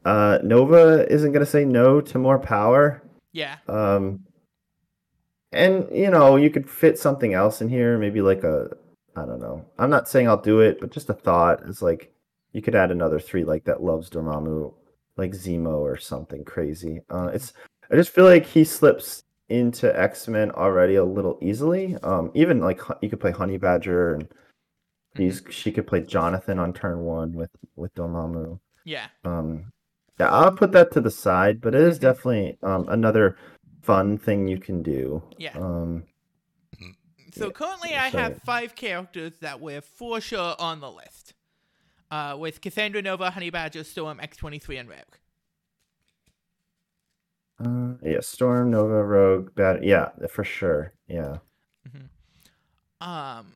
[0.05, 3.01] Uh Nova isn't going to say no to more power.
[3.31, 3.57] Yeah.
[3.67, 4.21] Um
[5.51, 8.69] and you know, you could fit something else in here, maybe like a
[9.15, 9.65] I don't know.
[9.77, 12.11] I'm not saying I'll do it, but just a thought is like
[12.53, 14.73] you could add another 3 like that loves Dormammu
[15.17, 17.01] like Zemo or something crazy.
[17.09, 17.53] Uh it's
[17.91, 21.97] I just feel like he slips into X-Men already a little easily.
[22.03, 24.27] Um even like you could play Honey Badger and
[25.15, 28.59] he's she could play Jonathan on turn 1 with with Dormammu.
[28.85, 29.07] Yeah.
[29.23, 29.71] Um,
[30.19, 32.01] yeah, I'll put that to the side, but it is Mhm.
[32.01, 33.37] definitely um, another
[33.81, 35.23] fun thing you can do.
[35.37, 35.57] Yeah.
[35.57, 36.03] Um,
[37.33, 41.33] So Yeah, currently, I so- have five characters that were for sure on the list.
[42.11, 45.17] Uh, with Cassandra Nova, Honey Badger, Storm, X23, and Rogue.
[47.59, 49.83] uh, yeah, Storm, Nova, Rogue, Bad.
[49.83, 50.93] Yeah, for sure.
[51.07, 51.37] Yeah.
[53.01, 53.55] Um,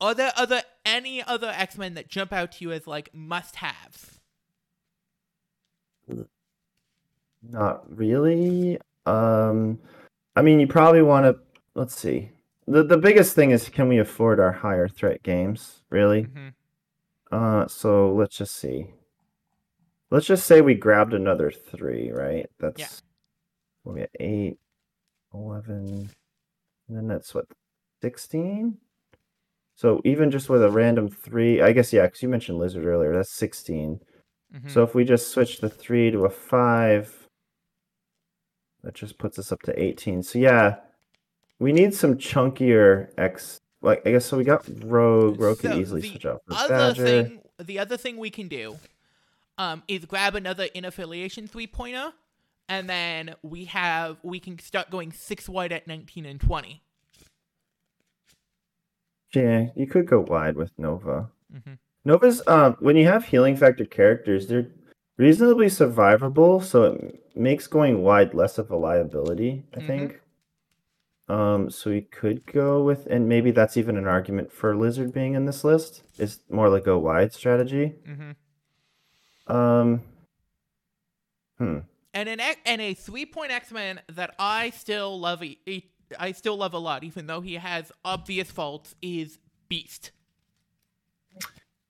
[0.00, 3.56] are there other any other X Men that jump out to you as like must
[3.56, 4.20] haves?
[7.42, 8.78] Not really.
[9.04, 9.78] Um,
[10.34, 11.38] I mean, you probably want to.
[11.74, 12.30] Let's see.
[12.66, 15.82] the The biggest thing is, can we afford our higher threat games?
[15.90, 16.22] Really?
[16.22, 16.48] hmm
[17.30, 18.88] Uh, so let's just see.
[20.10, 22.46] Let's just say we grabbed another three, right?
[22.60, 23.02] That's
[23.82, 24.58] what we at eight,
[25.34, 26.10] 11,
[26.88, 27.46] and then that's what,
[28.02, 28.78] 16?
[29.76, 33.14] So even just with a random three, I guess, yeah, because you mentioned Lizard earlier,
[33.14, 34.00] that's 16.
[34.52, 37.28] hmm So if we just switch the three to a five,
[38.82, 40.22] that just puts us up to 18.
[40.22, 40.76] So yeah,
[41.58, 43.60] we need some chunkier X.
[43.82, 45.38] Like, I guess, so we got Rogue.
[45.38, 47.04] Rogue could So easily the switch out for other Badger.
[47.04, 48.78] thing, the other thing we can do,
[49.58, 52.12] um, is grab another in affiliation three pointer,
[52.68, 56.82] and then we have we can start going six wide at nineteen and twenty.
[59.36, 61.30] Yeah, you could go wide with Nova.
[61.54, 61.74] Mm-hmm.
[62.04, 64.68] Nova's um when you have healing factor characters, they're
[65.18, 69.86] reasonably survivable, so it makes going wide less of a liability, I Mhm.
[69.86, 70.20] think.
[71.28, 75.34] Um, so we could go with, and maybe that's even an argument for Lizard being
[75.34, 76.02] in this list.
[76.18, 77.94] Is more like a wide strategy.
[78.06, 79.52] Mm-hmm.
[79.54, 80.02] Um,
[81.58, 81.78] hmm.
[82.14, 85.42] And an and a three point X Men that I still love.
[85.42, 88.94] e- e- I still love a lot, even though he has obvious faults.
[89.02, 89.38] Is
[89.68, 90.12] Beast.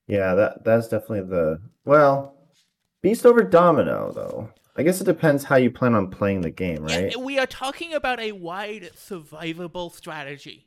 [0.07, 2.35] Yeah, that that's definitely the well,
[3.02, 4.50] Beast over Domino though.
[4.76, 7.11] I guess it depends how you plan on playing the game, right?
[7.11, 10.66] Yeah, we are talking about a wide survivable strategy.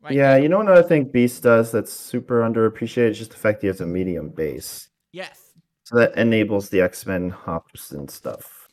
[0.00, 0.42] Right Yeah, now.
[0.42, 3.80] you know another thing Beast does that's super underappreciated is just the fact he has
[3.80, 4.88] a medium base.
[5.12, 5.52] Yes.
[5.84, 8.68] So that enables the X-Men hops and stuff.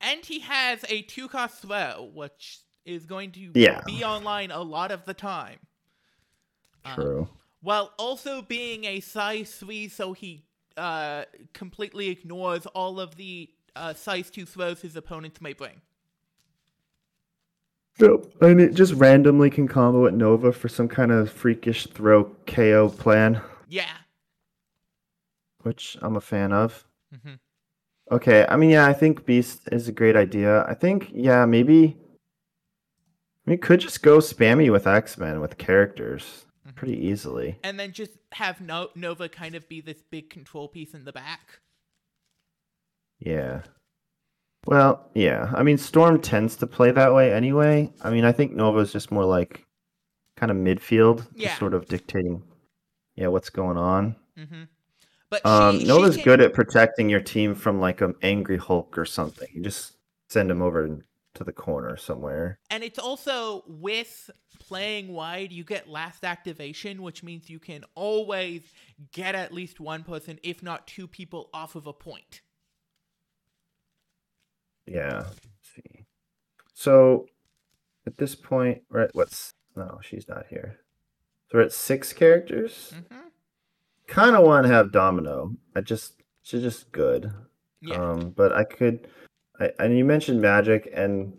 [0.00, 3.80] And he has a two cost throw, which is going to Yeah.
[3.86, 5.58] be online a lot of the time.
[6.84, 7.28] Um, True.
[7.62, 10.44] while also being a size 3, so he
[10.76, 15.80] uh, completely ignores all of the uh, size 2 throws his opponents may bring.
[18.00, 18.34] Nope.
[18.40, 22.88] And it just randomly can combo at Nova for some kind of freakish throw KO
[22.88, 23.86] plan, Yeah.
[25.62, 26.84] which I'm a fan of.
[27.22, 27.34] hmm
[28.12, 30.64] Okay, I mean, yeah, I think Beast is a great idea.
[30.68, 31.96] I think, yeah, maybe
[33.46, 36.74] we could just go spammy with X-Men with characters Mhm.
[36.76, 37.58] pretty easily.
[37.62, 41.12] And then just have no- Nova kind of be this big control piece in the
[41.12, 41.60] back.
[43.18, 43.62] Yeah.
[44.66, 45.52] Well, yeah.
[45.54, 47.92] I mean, Storm tends to play that way anyway.
[48.02, 49.66] I mean, I think Nova's just more like
[50.36, 51.48] kind of midfield, Yeah.
[51.48, 52.42] just sort of dictating,
[53.14, 54.16] yeah, what's going on.
[54.38, 54.62] Mm-hmm.
[55.30, 58.96] But Um, she, Nova's can, good at protecting your team from like an angry Hulk
[58.96, 59.48] or something.
[59.52, 59.96] You just
[60.28, 61.00] send him over
[61.34, 62.58] to the corner somewhere.
[62.70, 68.62] and it's also with playing wide, you get last activation, which means you can always
[69.12, 72.40] get at least one person, if not two people, off of a point.
[74.86, 75.24] Yeah.
[75.24, 75.40] Let's
[75.74, 76.04] see.
[76.74, 77.26] So
[78.06, 80.78] at this point, we're at what's no, she's not here.
[81.50, 82.92] So we're at six characters.
[82.94, 83.28] Mm-hmm.
[84.06, 85.54] Kind of want to have Domino.
[85.74, 87.32] I just she's just good.
[87.80, 87.96] Yeah.
[87.96, 89.08] Um, but I could.
[89.60, 91.34] I and you mentioned Magik, and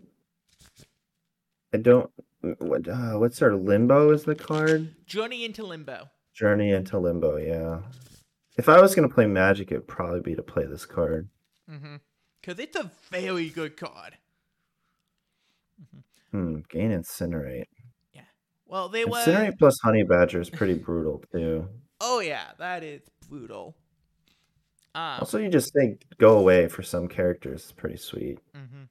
[1.72, 2.10] I don't.
[2.58, 4.10] What uh, what's our limbo?
[4.12, 6.08] Is the card Journey into Limbo.
[6.32, 7.36] journey into limbo?
[7.36, 7.80] Yeah.
[8.56, 11.28] If I was gonna play Magik, it'd probably be to play this card.
[11.70, 11.96] Mm-hmm.
[12.40, 14.16] Because it's a very good card.
[16.32, 16.60] Mm-hmm.
[16.68, 17.64] Gain incinerate.
[18.12, 18.22] Yeah.
[18.66, 19.18] Well, they were.
[19.18, 21.68] Incinerate plus honey badger is pretty brutal too.
[22.00, 23.74] Oh yeah, that is brutal.
[24.96, 27.62] Um, Also, you just think go away for some characters.
[27.64, 28.38] It's pretty sweet.
[28.56, 28.88] mhm.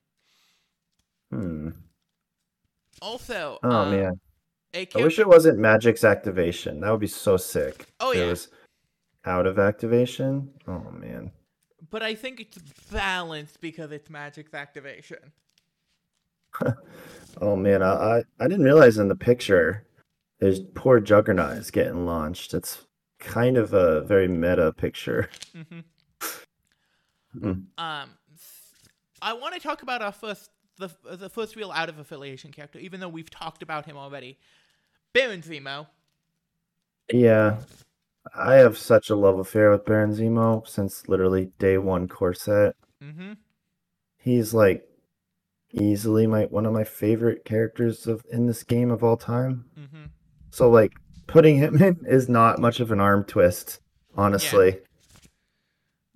[1.32, 1.70] Hmm.
[3.02, 4.20] Also, Oh um, man.
[4.74, 6.80] I wish it wasn't Magik's activation.
[6.82, 7.88] That would be so sick.
[8.00, 8.28] Oh, if it yeah.
[8.28, 8.50] was
[9.26, 10.50] out of activation.
[10.68, 11.32] Oh man.
[11.90, 12.58] but I think it's
[12.92, 15.18] balanced because it's Magik's activation.
[17.42, 19.86] Oh man, I, I I didn't realize in the picture
[20.40, 22.54] there's poor Juggernaut is getting launched.
[22.54, 22.86] It's
[23.20, 25.30] kind of a very meta picture.
[25.54, 25.80] hmm
[27.36, 27.66] Mm.
[27.78, 28.10] Um,
[29.22, 32.80] I want to talk about our first, the the first real out of affiliation character,
[32.80, 34.38] even though we've talked about him already.
[35.14, 35.88] Baron Zemo.
[37.12, 37.58] Yeah.
[38.34, 42.76] I have such a love affair with Baron Zemo since literally day one core set.
[43.02, 43.34] Mm-hmm.
[44.18, 44.88] He's like
[45.72, 49.66] easily my one of my favorite characters of in this game of all time.
[49.80, 50.06] Mm-hmm.
[50.50, 50.94] So like
[51.28, 53.80] putting him in is not much of an arm twist,
[54.16, 54.80] honestly.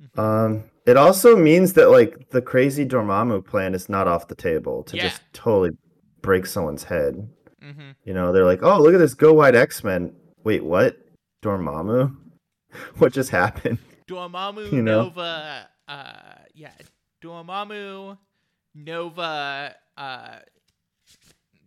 [0.02, 0.20] Mhm.
[0.20, 4.84] Um it also means that like the crazy Dormammu plan is not off the table
[4.84, 5.04] to Yeah.
[5.10, 5.71] just totally
[6.21, 7.30] break someone's head.
[7.63, 7.91] Mm-hmm.
[8.06, 10.97] You know, they're like, "Oh, look at this go wide X-Men." Wait, what?
[11.43, 12.15] Dormammu?
[12.99, 13.78] what just happened?
[14.08, 15.04] Dormammu, You know?
[15.04, 16.13] Nova, uh,
[16.54, 16.71] yeah,
[17.21, 18.17] Dormammu,
[18.75, 20.36] Nova, uh,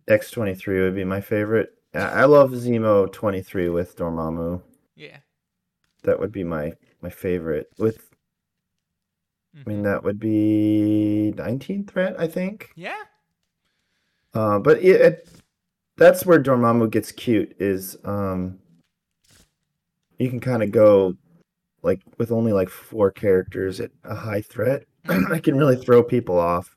[0.09, 1.71] X23 would be my favorite.
[1.95, 4.63] I love Zemo 23 with Dormammu.
[4.97, 5.19] yeah.
[6.05, 7.69] That would be my my favorite.
[7.79, 8.11] With
[9.55, 9.67] I Mhm.
[9.67, 12.71] mean that would be 19 threat, I think.
[12.75, 13.03] Yeah.
[14.35, 15.29] Uh, but it, it
[15.97, 18.59] that's where Dormammu gets cute is um
[20.19, 21.15] you can kind of go
[21.83, 24.85] like with only like four characters at a high threat.
[25.09, 26.77] I can really throw people off.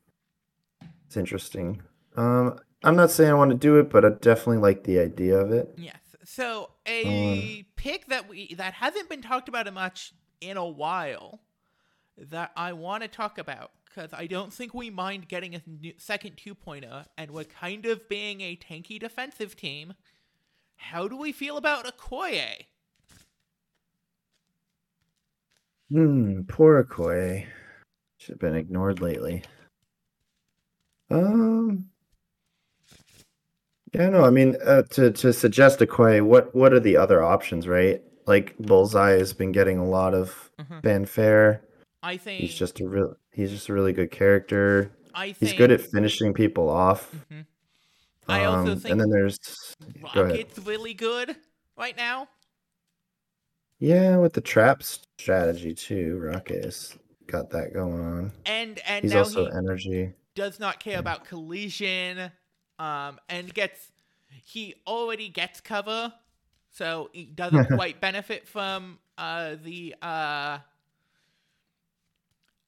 [1.08, 1.82] It's interesting.
[2.18, 5.38] Um I'm not saying I want to do it, but I definitely like the idea
[5.38, 5.74] of it.
[5.78, 5.96] Yes.
[6.26, 11.40] So a pick that we that hasn't been talked about much in a while
[12.18, 15.94] that I want to talk about because I don't think we mind getting a new,
[15.98, 19.94] second two pointer, and we're kind of being a tanky defensive team.
[20.78, 22.66] How do we feel about Okoye?
[25.90, 27.46] Hmm, poor Okoye.
[28.18, 29.44] Should have been ignored lately.
[31.10, 31.90] Um
[33.94, 37.68] Yeah, no, I mean uh, to to suggest Okoye, what what are the other options,
[37.68, 38.02] right?
[38.26, 40.82] Like Bullseye has been getting a lot of Mhm.
[40.82, 41.62] fanfare.
[42.06, 44.92] I think He's just a real he's just a really good character.
[45.16, 47.12] I think He's good at finishing people off.
[47.32, 47.46] Mhm.
[48.28, 49.40] I also Um, think and then there's.
[50.16, 51.36] Rocket's really good
[51.76, 52.28] right now.
[53.80, 56.18] Yeah, with the trap strategy too.
[56.20, 58.32] Rocket has got that going on.
[58.46, 60.14] And and He's also he energy.
[60.36, 62.32] does not care about collision
[62.78, 63.92] um and gets
[64.44, 66.14] he already gets cover
[66.72, 70.60] so he doesn't quite benefit from uh the uh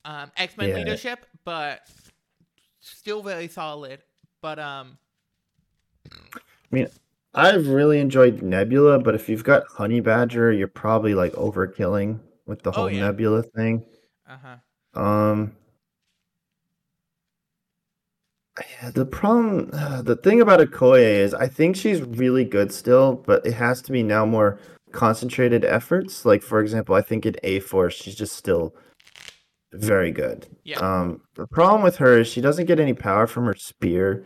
[0.08, 0.76] um x-men Yeah.
[0.78, 1.82] leadership but
[2.80, 4.02] still very solid
[4.42, 4.98] but um
[6.12, 6.40] I
[6.72, 6.88] mean,
[7.34, 12.62] I've really enjoyed Nebula, but if you've got Honey Badger, you're probably like overkilling with
[12.64, 13.02] the Oh, whole yeah.
[13.02, 13.86] Nebula thing.
[14.28, 14.58] uh-huh
[15.00, 15.56] Um,
[18.82, 23.16] yeah, the problem, uh, the thing about Okoye is, I think she's really good still,
[23.16, 24.60] but it has to be now more
[24.92, 26.26] concentrated efforts.
[26.26, 28.74] Like for example, I think in A Force, she's just still
[29.86, 30.48] very good.
[30.64, 30.80] Yeah.
[30.80, 34.26] Um, the problem with her is she doesn't get any power from her spear.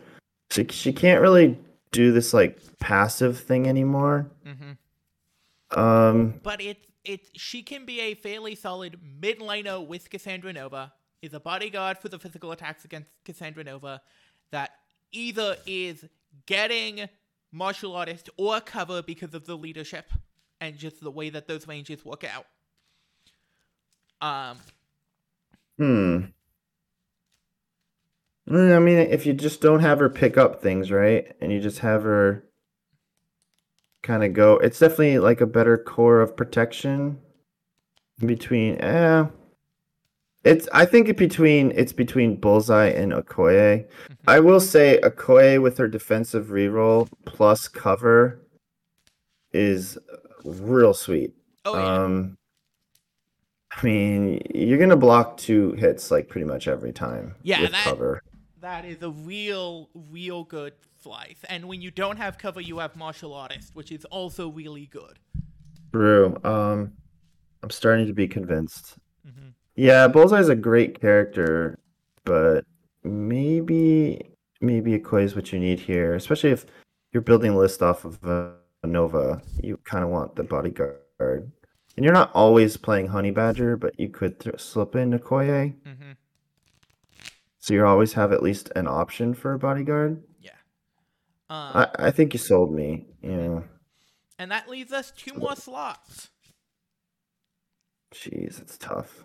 [0.51, 1.57] She she can't really
[1.91, 4.29] do this like passive thing anymore.
[4.45, 10.53] hmm Um, but it it she can be a fairly solid mid laner with cassandra
[10.53, 14.01] nova is a bodyguard for the physical attacks against Cassandra Nova
[14.51, 14.71] that
[15.11, 16.05] either is
[16.45, 17.07] getting
[17.51, 20.11] martial artist or cover because of the leadership
[20.59, 22.45] and just the way that those ranges work out.
[24.21, 24.57] Um,
[25.81, 26.25] Hmm.
[28.47, 31.35] Mm, I mean, if you just don't have her pick up things, right?
[31.41, 32.43] And you just have her
[34.03, 37.17] kind of go, it's definitely like a better core of protection
[38.23, 39.25] between eh.
[40.43, 43.87] It's I think it between it's between Bullseye and Okoye.
[44.27, 48.39] I will say Okoye with her defensive reroll plus cover
[49.51, 49.97] is
[50.45, 51.33] real sweet.
[51.65, 52.37] oh yeah, Um,
[53.81, 57.35] I mean, you're gonna block two hits like pretty much every time.
[57.41, 58.21] Yeah, with that- cover.
[58.59, 61.37] that is a real, real good Flythe.
[61.49, 65.17] And when you don't have cover, you have martial artist, which is also really good.
[65.91, 66.37] True.
[66.43, 66.93] Um,
[67.63, 68.97] I'm starting to be convinced.
[69.25, 71.79] hmm Yeah, Bullseye's a great character,
[72.23, 72.65] but
[73.03, 74.21] maybe
[74.61, 76.67] maybe Okoye is what you need here, especially if
[77.13, 78.51] you're building a list off of uh,
[78.83, 79.41] Nova.
[79.61, 81.51] You kind of want the bodyguard,
[81.95, 86.11] and you're not always playing Honey Badger, but you could th- slip in Okoye, hmm
[87.63, 90.23] so you always have at least an option for a bodyguard.
[90.41, 90.49] Yeah.
[91.47, 93.05] Um, I, I think you sold me.
[93.21, 93.59] Yeah.
[94.39, 96.31] and that leaves us two more slots.
[98.15, 99.23] Jeez, it's tough.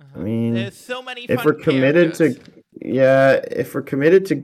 [0.00, 0.18] Uh-huh.
[0.18, 1.24] I mean, There's so many.
[1.24, 2.34] if we're committed to,
[2.80, 4.42] yeah, if we're committed to,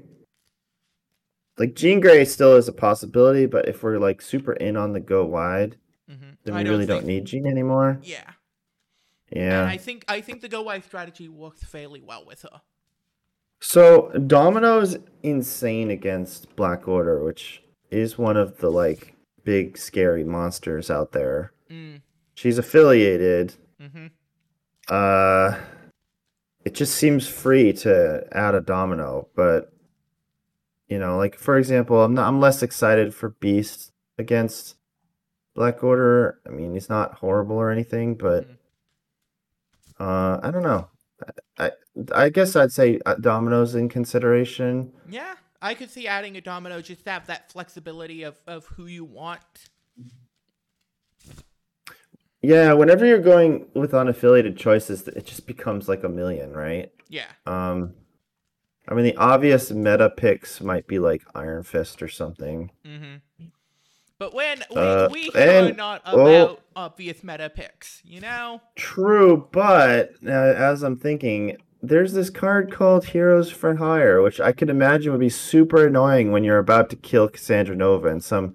[1.56, 5.00] like Jean Grey still is a possibility, but if we're like super in on the
[5.00, 5.76] go wide,
[6.10, 6.36] Mhm.
[6.44, 7.98] then we really think- don't need Jean anymore.
[8.02, 8.32] Yeah.
[9.30, 9.60] Yeah.
[9.62, 12.60] And I think I think the go wide strategy works fairly well with her.
[13.60, 20.90] So Domino's insane against Black Order, which is one of the like big scary monsters
[20.90, 21.52] out there.
[21.70, 22.02] Mm.
[22.34, 23.54] She's affiliated.
[23.80, 24.06] hmm
[24.88, 25.58] Uh,
[26.64, 29.72] it just seems free to add a domino, but
[30.88, 34.76] you know, like for example, I'm not, I'm less excited for Beast against
[35.54, 36.40] Black Order.
[36.46, 38.56] I mean, it's not horrible or anything, but Mhm.
[39.98, 40.88] uh, I don't know.
[41.58, 41.70] I I,
[42.14, 44.92] I guess I'd say Domino's in consideration.
[45.08, 48.86] Yeah, I could see adding a domino just to have that flexibility of, of who
[48.86, 49.42] you want.
[52.42, 56.90] Yeah, whenever you're going with unaffiliated choices, it just becomes like a million, right?
[57.08, 57.26] Yeah.
[57.44, 57.94] Um,
[58.88, 62.70] I mean, the obvious meta picks might be like Iron Fist or something.
[62.84, 62.98] Mm
[63.38, 63.44] hmm
[64.20, 66.20] But when we, Uh, we here are not oh.
[66.20, 68.60] about obvious meta picks, you know?
[68.76, 74.52] True, but uh, as I'm thinking, there's this card called Heroes for Hire, which I
[74.52, 78.54] could imagine would be super annoying when you're about to kill Cassandra Nova and some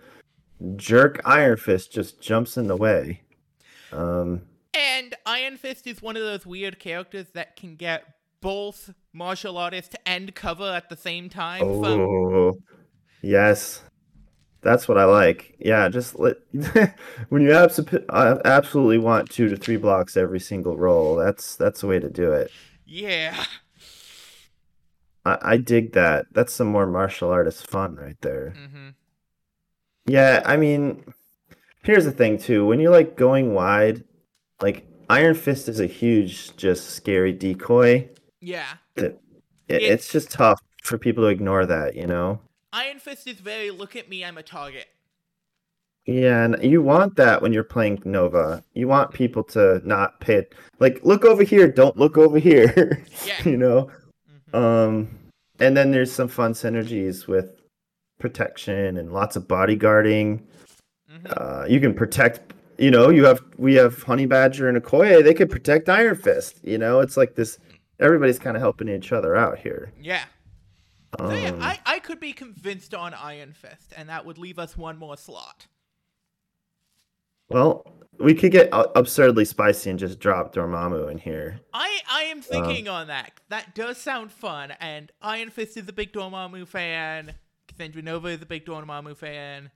[0.75, 3.23] jerk Iron Fist just jumps in the way.
[3.91, 4.43] Um,
[4.75, 8.03] And Iron Fist is one of those weird characters that can get
[8.39, 11.61] both martial artist and cover at the same time.
[11.61, 12.53] From, oh,
[13.23, 13.81] yes,
[14.65, 15.55] that's what I like.
[15.59, 16.35] Yeah, just let
[17.29, 21.15] when you abs- uh, absolutely want two to three blocks every single roll.
[21.15, 22.51] That's that's the way to do it.
[22.85, 23.45] yeah.
[25.25, 26.25] I, I dig that.
[26.33, 28.51] That's some more martial artist fun right there.
[28.51, 28.89] hmm
[30.05, 31.03] Yeah, I mean,
[31.83, 32.65] here's the thing too.
[32.65, 34.03] When you're like going wide,
[34.61, 38.09] like Iron Fist is a huge, just scary decoy.
[38.39, 38.67] Yeah.
[38.95, 39.19] It,
[39.67, 42.39] it's just tough for people to ignore that, you know?
[42.75, 44.87] Iron Fist is very look at me, I'm a target.
[46.05, 48.61] Yeah, and you want that when you're playing Nova.
[48.73, 50.53] You want people to not pit.
[50.79, 53.01] Like, look over here, don't look over here.
[53.25, 53.49] Yeah.
[53.49, 53.89] you know?
[54.29, 54.55] Mm-hmm.
[54.55, 55.17] Um,
[55.59, 57.49] and then there's some fun synergies with
[58.19, 60.41] protection and lots of bodyguarding.
[61.09, 61.31] Mhm.
[61.37, 62.53] Uh, you can protect.
[62.77, 65.23] You know, you have we have Honey Badger and Okoye.
[65.23, 66.59] They could protect Iron Fist.
[66.61, 67.57] You know, it's like this.
[68.01, 69.93] Everybody's kind of helping each other out here.
[70.01, 70.25] Yeah.
[71.19, 74.59] Um, So yeah, I, I could be convinced on Iron Fist, and that would leave
[74.59, 75.67] us one more slot.
[77.49, 77.85] well,
[78.19, 81.59] we could get absurdly spicy and just drop Dormammu in here.
[81.73, 83.31] I, I am thinking on that.
[83.49, 87.33] That does sound fun, and Iron Fist is a big Dormammu fan.
[87.67, 89.69] Cassandra Nova is a big Dormammu fan.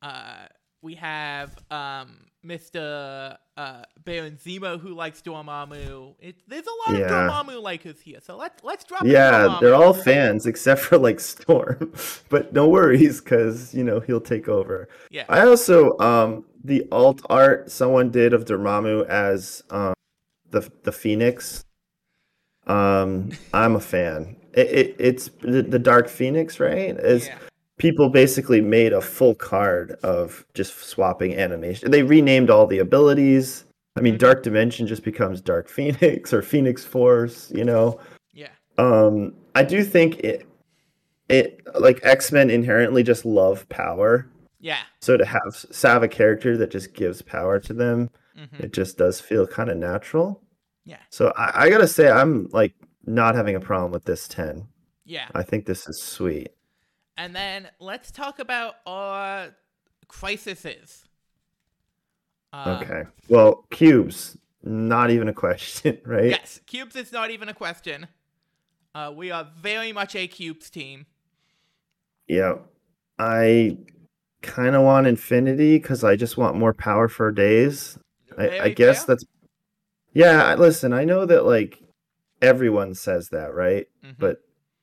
[0.00, 0.46] Uh,
[0.82, 3.36] we have um, Mr.
[3.56, 6.14] Uh, Baron Zemo who likes Dormammu.
[6.18, 7.06] It, there's a lot Yeah.
[7.06, 9.04] of Dormammu likers here, so let's let's drop.
[9.04, 11.92] Yeah, they're all fans except for like Storm,
[12.30, 14.88] but no worries because you know he'll take over.
[15.10, 15.24] Yeah.
[15.28, 19.94] I also um the alt art someone did of Dormammu as um
[20.50, 21.64] the the Phoenix.
[22.66, 24.36] Um, I'm a fan.
[24.54, 26.96] It, it it's the, the Dark Phoenix, right?
[26.98, 27.38] Is yeah.
[27.78, 31.90] People basically made a full card of just swapping animation.
[31.90, 33.64] They renamed all the abilities.
[33.96, 34.18] I mean, Mhm.
[34.18, 37.98] Dark Dimension just becomes Dark Phoenix or Phoenix Force, you know.
[38.32, 38.48] Yeah.
[38.78, 40.46] Um, I do think it,
[41.28, 44.26] it like X Men inherently just love power.
[44.60, 44.78] Yeah.
[45.00, 48.98] So to have have a character that just gives power to them, hmm it just
[48.98, 50.40] does feel kind of natural.
[50.84, 50.98] Yeah.
[51.10, 52.74] So I, I gotta say, I'm like
[53.06, 54.66] not having a problem with this ten.
[55.04, 55.28] Yeah.
[55.34, 56.48] I think this is sweet.
[57.16, 59.54] And then let's talk about our
[60.08, 61.04] crises.
[62.52, 63.02] Uh, okay.
[63.28, 66.30] Well, cubes, not even a question, right?
[66.30, 68.08] Yes, cubes is not even a question.
[68.94, 71.06] Uh, we are very much a cubes team.
[72.28, 72.54] Yeah.
[73.18, 73.78] I
[74.42, 77.98] kind of want infinity because I just want more power for days.
[78.36, 79.14] I, I guess fair.
[79.14, 79.24] that's.
[80.12, 81.82] Yeah, listen, I know that like
[82.40, 83.86] everyone says that, right?
[84.04, 84.14] Mhm.
[84.18, 84.38] But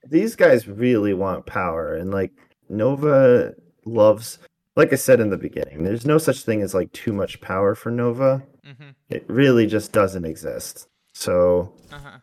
[0.07, 2.31] these guys really want power, and like
[2.69, 3.53] Nova
[3.85, 4.39] loves.
[4.75, 7.75] Like I said in the beginning, there's no such thing as like too much power
[7.75, 8.41] for Nova.
[8.65, 8.95] Mhm.
[9.09, 10.87] It really just doesn't exist.
[11.13, 12.19] So Uh-huh.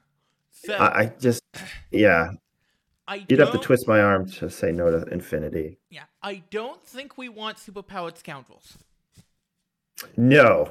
[0.51, 1.43] So I, I just,
[1.93, 2.33] yeah,
[3.07, 5.79] I you'd have to twist my arm to say no to infinity.
[5.89, 8.77] Yeah, I don't think we want superpowered scoundrels.
[10.17, 10.71] No.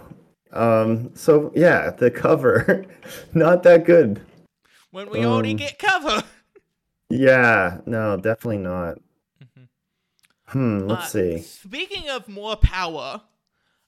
[0.52, 1.16] Um.
[1.16, 2.86] So yeah, the cover,
[3.34, 4.22] not that good.
[4.92, 6.24] When we already Um, get cover.
[7.10, 7.80] Yeah.
[7.86, 8.98] No, definitely not.
[9.44, 9.64] Mm-hmm.
[10.48, 10.88] Hmm.
[10.88, 11.38] Let's Uh, see.
[11.40, 13.22] Speaking of more power,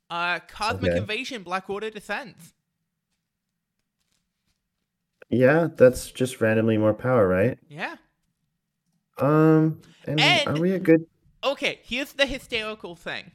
[0.10, 0.98] uh, Cosmic Okay.
[0.98, 2.54] Invasion Black Order descends.
[5.30, 7.60] Yeah, that's just randomly more power, right?
[7.70, 7.98] Yeah.
[9.18, 9.82] Um.
[10.06, 11.06] And, And- are we a good?
[11.44, 13.32] Okay, here's the hysterical thing.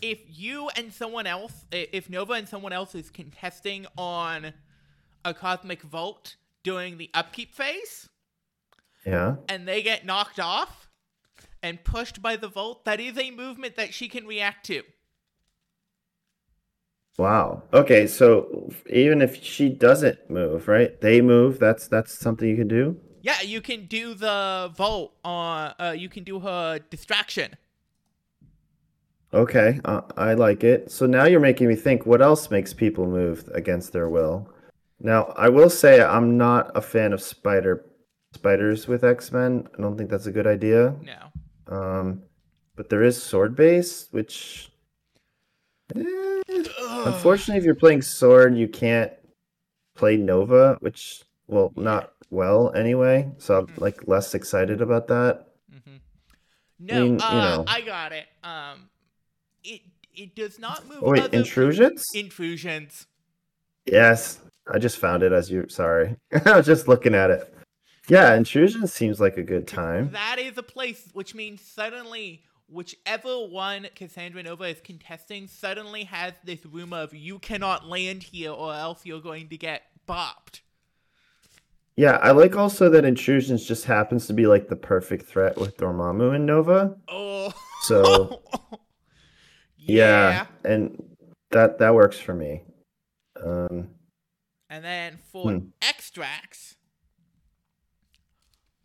[0.00, 4.52] If you and someone else, if Nova and someone else is contesting on
[5.24, 8.08] a Cosmic Vault during the upkeep phase,
[9.04, 9.36] Yeah.
[9.48, 10.88] and they get knocked off
[11.62, 14.82] and pushed by the Vault, that is a movement that she can react to.
[17.18, 17.62] Wow.
[17.72, 18.06] Okay.
[18.06, 20.98] So even if she doesn't move, right?
[21.00, 21.58] They move.
[21.58, 22.98] That's that's something you can do.
[23.20, 27.54] Yeah, you can do the Vault on, uh, you can do her distraction.
[29.34, 29.80] Okay.
[29.84, 30.90] Uh, I like it.
[30.90, 32.06] So now you're making me think.
[32.06, 34.48] What else makes people move against their will?
[34.98, 37.84] Now I will say I'm not a fan of spider
[38.32, 39.68] spiders with X Men.
[39.78, 40.94] I don't think that's a good idea.
[41.02, 41.76] No.
[41.76, 42.22] Um,
[42.76, 44.70] but there is sword base, which
[45.94, 46.02] eh,
[47.06, 49.12] unfortunately, if you're playing sword, you can't
[49.94, 53.30] play Nova, which well, not well anyway.
[53.38, 53.80] So I'm Mhm.
[53.80, 55.48] like less excited about that.
[55.72, 55.96] Mm-hmm.
[56.80, 57.64] No, mean, you uh, know.
[57.66, 58.26] I got it.
[58.42, 58.88] Um,
[59.62, 59.82] it
[60.14, 60.98] it does not move.
[61.02, 62.04] Oh wait, other intrusions?
[62.14, 63.06] Intrusions.
[63.86, 64.40] Yes,
[64.72, 65.66] I just found it as you.
[65.68, 66.16] Sorry,
[66.46, 67.54] I was just looking at it.
[68.08, 70.10] Yeah, intrusion seems like a good time.
[70.12, 76.32] That is a place, which means suddenly whichever one Cassandra Nova is contesting suddenly has
[76.44, 80.60] this rumor of you cannot land here or else you're going to get bopped.
[81.96, 85.76] Yeah, I like also that intrusions just happens to be like the perfect threat with
[85.76, 86.96] Dormammu and Nova.
[87.06, 87.52] Oh.
[87.82, 88.40] So
[89.76, 90.30] yeah.
[90.30, 91.16] yeah, and
[91.50, 92.62] that that works for me.
[93.44, 93.90] Um,
[94.70, 95.58] And then for Hmm.
[95.82, 96.76] extracts,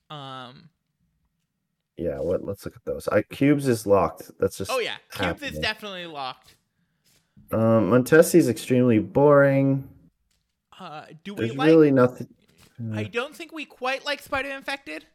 [0.09, 0.69] um,
[1.97, 2.19] yeah.
[2.19, 2.43] What?
[2.43, 3.07] Let's look at those.
[3.07, 4.31] I cubes is locked.
[4.39, 4.71] That's just.
[4.71, 6.55] oh yeah, cubes is definitely locked.
[7.51, 9.87] Um, Montesi is extremely boring.
[10.79, 11.67] Uh, do we There's like?
[11.67, 12.27] really nothing.
[12.93, 15.05] I don't think we quite like Spider Infected.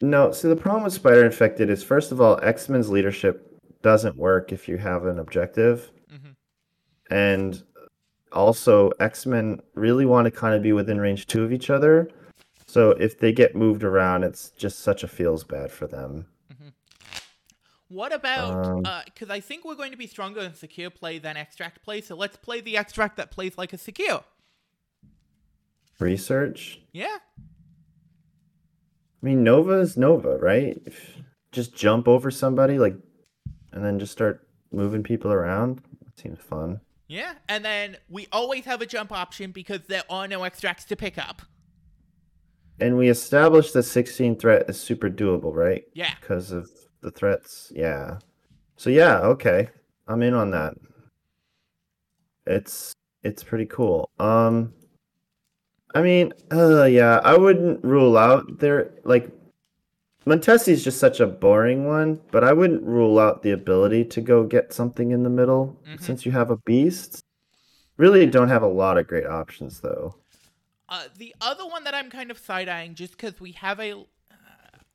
[0.00, 4.16] No, see the problem with Spider Infected is first of all, X Men's leadership doesn't
[4.16, 7.14] work if you have an objective, mm-hmm.
[7.14, 7.62] and
[8.32, 12.08] also X Men really want to kind of be within range two of each other.
[12.70, 16.26] So if they get moved around, it's just such a feels bad for them.
[17.88, 18.66] What about?
[18.66, 21.82] Um, uh, because I think we're going to be stronger in secure play than extract
[21.82, 22.00] play.
[22.00, 24.22] So let's play the extract that plays like a secure.
[25.98, 26.80] Research.
[26.92, 27.16] Yeah.
[29.20, 30.80] I mean, Nova is Nova, right?
[30.86, 31.16] If,
[31.50, 32.94] just jump over somebody, like,
[33.72, 35.80] and then just start moving people around.
[36.04, 36.80] That seems fun.
[37.08, 40.94] Yeah, and then we always have a jump option because there are no extracts to
[40.94, 41.42] pick up.
[42.80, 45.84] And we established that 16 threat is super doable, right?
[45.92, 46.14] Yeah.
[46.20, 46.70] Because of
[47.02, 47.70] the threats.
[47.74, 48.18] Yeah.
[48.76, 49.68] So yeah, okay.
[50.08, 50.74] I'm in on that.
[52.46, 54.08] It's it's pretty cool.
[54.18, 54.72] Um
[55.94, 59.30] I mean, uh yeah, I wouldn't rule out there like
[60.26, 64.20] Montesi is just such a boring one, but I wouldn't rule out the ability to
[64.20, 66.00] go get something in the middle Mhm.
[66.00, 67.22] since you have a beast.
[67.96, 70.14] Really don't have a lot of great options though.
[70.90, 73.92] Uh, the other one that I'm kind of side eyeing, just because we have a.
[73.92, 74.04] Uh,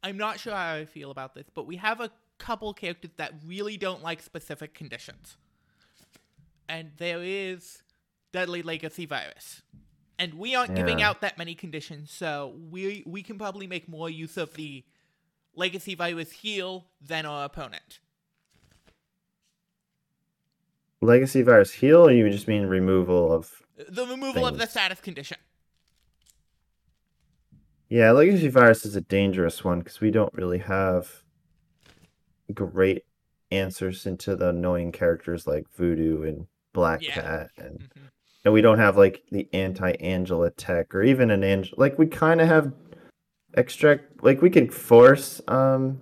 [0.04, 3.34] I'm not sure how I feel about this, but we have a couple characters that
[3.46, 5.38] really don't like specific conditions.
[6.68, 7.84] and there is
[8.34, 9.62] deadly legacy virus.
[10.18, 14.10] And we aren't giving out that many conditions, so we we can probably make more
[14.10, 14.84] use of the
[15.56, 18.00] legacy virus heal than our opponent.
[21.02, 23.62] Legacy virus heal, or you just mean removal of?
[23.90, 24.72] The removal of the Things.
[24.72, 25.38] status condition.
[27.90, 31.24] Yeah, legacy virus is a dangerous one because we don't really have
[32.54, 33.04] great
[33.52, 37.14] answers into the annoying characters like Voodoo and Black Yeah.
[37.14, 38.10] Cat, and Mhm.
[38.44, 41.76] and we don't have like the anti-Angela tech or even an angel.
[41.78, 42.74] Like we kind of have
[43.56, 44.24] extract.
[44.24, 46.02] Like we can force, um,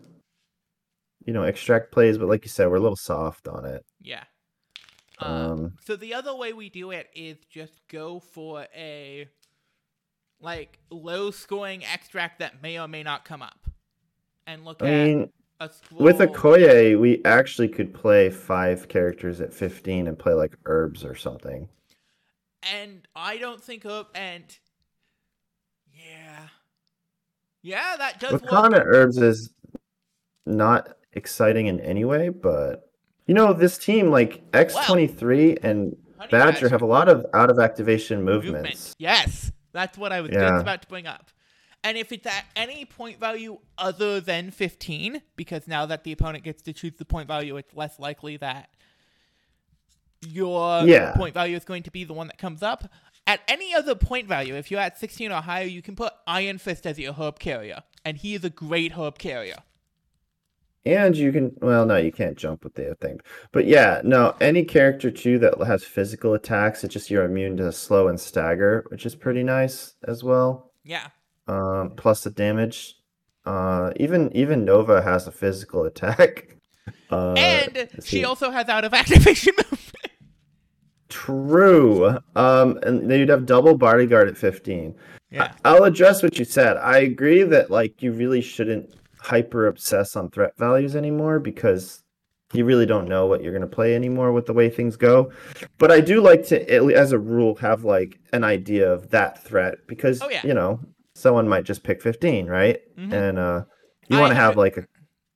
[1.26, 3.86] you know, extract plays, but like you said, we're a little soft on it.
[4.02, 4.24] Yeah.
[5.20, 9.28] Um, Um, so the other way we do it is just go for a
[10.40, 13.70] like low scoring extract that may or may not come up.
[14.46, 15.30] And look I at mean,
[15.60, 16.02] a scroll.
[16.04, 21.16] with Okoye, we actually could play five characters at 15 and play like herbs or
[21.16, 21.70] something.
[22.72, 24.44] and I don't think of and
[25.94, 26.48] yeah.
[27.62, 28.52] Yeah, that does With work.
[28.52, 29.54] Kana herbs is
[30.46, 32.90] not exciting in any way, but
[33.28, 36.70] you know, this team like X23 and Badger Badger.
[36.70, 38.56] have a lot of out of activation movement.
[38.56, 38.94] movements.
[38.98, 40.49] Yes, that's what I was Yeah.
[40.49, 41.30] just about to bring up.
[41.84, 46.45] And if it's at any point value other than 15, because now that the opponent
[46.45, 48.69] gets to choose the point value, it's less likely that
[50.21, 51.13] your Yeah.
[51.15, 52.89] point value is going to be the one that comes up.
[53.28, 56.57] At any other point value, if you're at 16 or higher, you can put Iron
[56.57, 57.84] Fist as your herb carrier.
[58.05, 59.57] And he is a great herb carrier.
[60.86, 63.22] And you can, well, no, you can't jump with the thing.
[63.54, 67.72] But yeah, no, any character too that has physical attacks, it's just you're immune to
[67.72, 70.72] slow and stagger, which is pretty nice as well.
[70.84, 71.08] Yeah.
[71.48, 72.96] Um, plus the damage.
[73.46, 76.58] Uh, even even Nova has a physical attack.
[77.10, 78.26] Uh, and she see.
[78.26, 79.80] also has out of activation movement.
[81.10, 82.18] True.
[82.36, 84.96] Um, and then you'd have double bodyguard at 15.
[85.32, 85.44] Yeah.
[85.44, 86.76] I- I'll address what you said.
[86.78, 92.03] I agree that like you really shouldn't hyper obsess on threat values anymore because
[92.53, 95.32] you really don't know what you're going to play anymore with the way things go.
[95.80, 99.76] But I do like to, as a rule, have like an idea of that threat
[99.88, 100.41] because Oh, yeah.
[100.45, 100.80] you know
[101.15, 102.80] someone might just pick 15, right?
[102.97, 103.13] Mhm.
[103.13, 103.63] And uh,
[104.09, 104.86] you want to have like a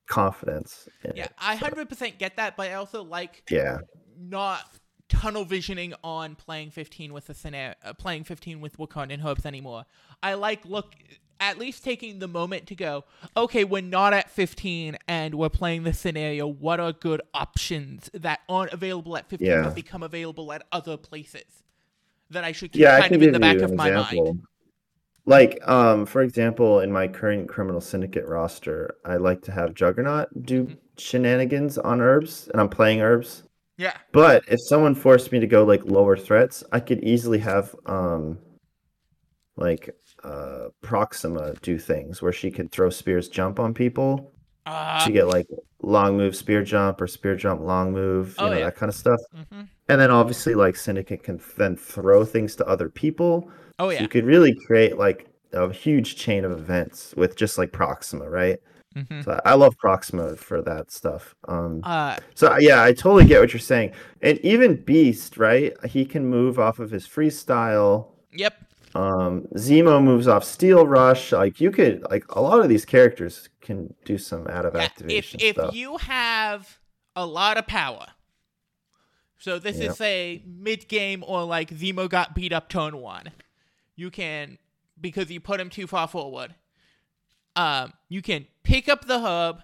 [0.07, 0.87] confidence.
[1.03, 1.31] In Yeah, it.
[1.39, 3.79] I 100% get that, but I also like Yeah.
[4.19, 4.61] not
[5.09, 9.45] tunnel visioning on playing 15 with the scenario, uh, playing 15 with Wakanda and hopes
[9.45, 9.85] anymore.
[10.21, 10.93] I like look
[11.39, 13.03] at least taking the moment to go,
[13.35, 16.47] okay, we're not at 15 and we're playing this scenario.
[16.47, 19.61] What are good options that aren't available at 15 Yeah.
[19.63, 21.43] but become available at other places
[22.29, 24.25] that I should keep yeah, kind of in the back of my example.
[24.25, 24.41] mind.
[25.25, 30.29] Like, um, for example, in my current criminal syndicate roster, I like to have Juggernaut
[30.45, 30.73] do Mm-hmm.
[30.97, 33.43] shenanigans on herbs, and I'm playing herbs.
[33.77, 33.95] Yeah.
[34.11, 38.39] But if someone forced me to go like lower threats, I could easily have um,
[39.57, 39.95] like
[40.27, 44.31] uh, Proxima do things where she could throw spears jump on people.
[44.65, 45.47] Uh, she get like
[45.81, 48.65] long move spear jump or spear jump long move, you Oh, know yeah.
[48.65, 49.19] that kind of stuff.
[49.35, 49.67] mhm.
[49.89, 53.49] And then obviously like syndicate can then throw things to other people.
[53.79, 54.01] Oh So yeah.
[54.01, 58.59] you could really create like a huge chain of events with just like Proxima, right?
[58.97, 59.23] Mhm.
[59.23, 61.33] So I I love Proxima for that stuff.
[61.47, 63.91] Um, Uh, so yeah, I totally get what you're saying.
[64.21, 65.71] And even Beast, right?
[65.85, 68.07] He can move off of his freestyle.
[68.33, 68.55] yep.
[68.97, 71.31] Um, Zemo moves off Steel Rush.
[71.31, 74.81] Like you could, like a lot of these characters can do some out of Yeah,
[74.81, 75.75] if activation if stuff.
[75.75, 76.79] you have
[77.15, 78.07] a lot of power,
[79.37, 79.91] so this Yep.
[79.91, 83.31] is a mid game or like Zemo got beat up turn one,
[83.95, 84.57] you can
[84.99, 86.55] because you put him too far forward.
[87.55, 89.61] Um, you can pick up the hub,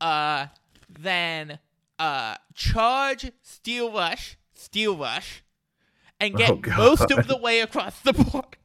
[0.00, 0.46] uh,
[0.88, 1.60] then
[2.00, 5.42] uh charge Steel Rush, Steel Rush,
[6.20, 8.56] and get Oh, most of the way across the board.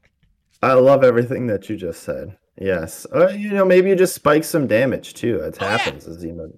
[0.62, 2.38] I love everything that you just said.
[2.60, 5.40] Yes, you know maybe you just spike some damage too.
[5.40, 5.78] It Oh, yeah.
[5.78, 6.08] happens.
[6.08, 6.52] as Zemo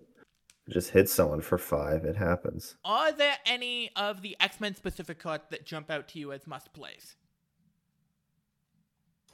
[0.69, 2.03] just hits someone for five.
[2.05, 2.75] It happens.
[2.85, 6.45] Are there any of the X Men specific cards that jump out to you as
[6.45, 7.15] must plays?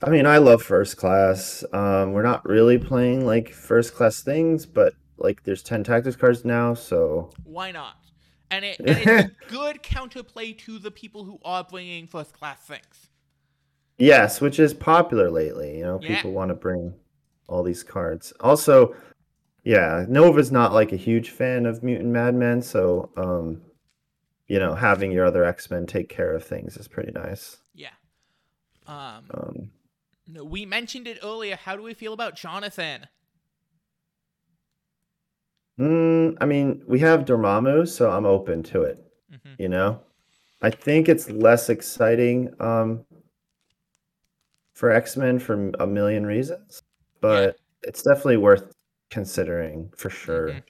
[0.02, 1.64] I mean, I love first class.
[1.72, 6.44] Um, we're not really playing like first class things, but like there's 10 tactics cards
[6.44, 7.96] now, so Why not?
[8.56, 12.60] And, it, and it's a good counterplay to the people who are bringing first class
[12.60, 13.10] things.
[13.98, 15.78] yes, which is popular lately.
[15.78, 16.16] You know, Yeah.
[16.16, 16.94] people want to bring
[17.48, 18.34] all these cards.
[18.40, 18.96] Also,
[19.64, 23.62] yeah, Nova's not like a huge fan of Mutant Madmen, so um,
[24.48, 27.58] you know, having your other X-Men take care of things is pretty nice.
[27.74, 27.90] Yeah.
[28.88, 29.72] Um, Um,
[30.50, 31.56] we mentioned it earlier.
[31.56, 33.08] How do we feel about Jonathan?
[35.80, 39.04] Mm, I mean, we have Dormammu, so I'm open to it.
[39.32, 39.56] Mhm.
[39.60, 40.02] You know,
[40.62, 43.06] I think it's less exciting um,
[44.74, 46.82] for X Men for a million reasons,
[47.22, 48.74] but it's definitely worth
[49.10, 50.62] considering for sure.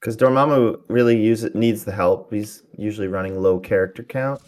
[0.00, 2.32] Because Dormammu really use needs the help.
[2.32, 4.40] He's usually running low character count,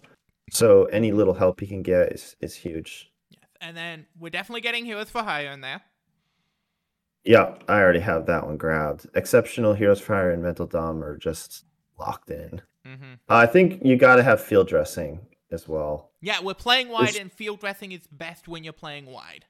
[0.51, 3.11] so any little help he can get is is huge.
[3.31, 3.41] Yes.
[3.61, 5.81] And then we're definitely getting Heroes for Hire in there.
[7.27, 9.07] Yeah, I already have that one grabbed.
[9.15, 11.65] Exceptional Heroes for Hire and Mental Dom are just
[11.99, 12.63] locked in.
[12.85, 16.13] hmm I think you got to have field dressing as well.
[16.21, 19.45] Yeah, we're playing wide, It's- and field dressing is best when you're playing wide.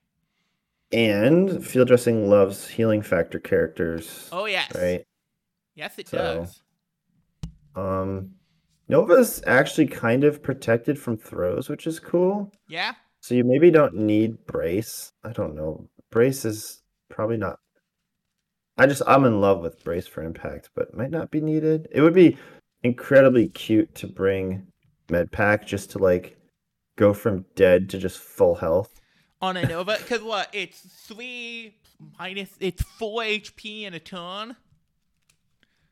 [0.93, 5.05] And field dressing loves healing factor characters, Oh yes, right?
[5.75, 6.63] yes it So- does.
[7.75, 8.37] Um,
[8.89, 12.53] Nova's actually kind of protected from throws, which is cool.
[12.69, 15.13] Yeah, So you maybe don't need brace.
[15.25, 15.89] I don't know.
[16.11, 17.59] Brace is probably not.
[18.79, 21.89] I just I'm in love with brace for impact, but might not be needed.
[21.91, 22.37] It would be
[22.83, 24.67] incredibly cute to bring
[25.11, 26.37] med pack just to like
[26.97, 29.01] go from dead to just full health.
[29.41, 30.49] on a Nova, because what?
[30.53, 31.75] It's three
[32.19, 32.51] minus.
[32.61, 34.57] It's four HP in a turn.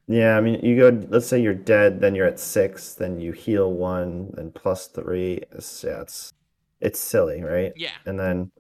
[0.07, 1.07] Yeah, I mean you go.
[1.09, 5.41] Let's say you're dead, then you're at six, then you heal one, then plus three.
[5.53, 6.35] It's, yeah, it's
[6.81, 7.73] it's silly, right?
[7.77, 7.93] Yeah.
[8.05, 8.51] And then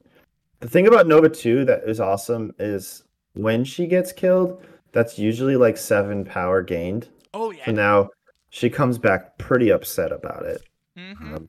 [0.60, 3.03] the thing about Nova 2 that is awesome is
[3.34, 7.08] when she gets killed, that's usually like seven power gained.
[7.32, 7.64] Oh yeah.
[7.66, 8.10] And now
[8.50, 10.62] she comes back pretty upset about it.
[10.96, 11.48] hmm Um,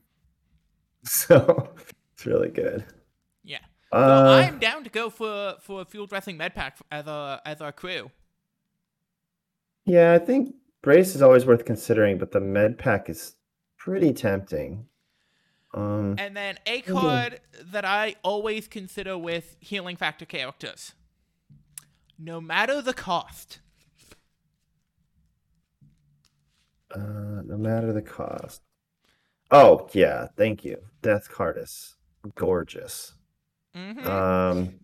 [1.04, 1.70] so
[2.12, 2.84] it's really good.
[3.44, 3.58] Yeah.
[3.92, 7.40] Uh, Well, I'm down to go for for a field dressing med pack as a
[7.44, 8.10] as our crew.
[9.84, 13.36] yeah, I think Brace is always worth considering, but the med pack is
[13.78, 14.86] pretty tempting.
[15.74, 20.94] Um, And then a card that I always consider with healing factor characters.
[22.18, 23.60] No matter the cost.
[26.94, 28.62] uh, no matter the cost.
[29.50, 30.78] Oh, yeah, thank you.
[31.02, 31.96] Death card is
[32.34, 33.14] gorgeous.
[33.74, 34.74] hmm Um,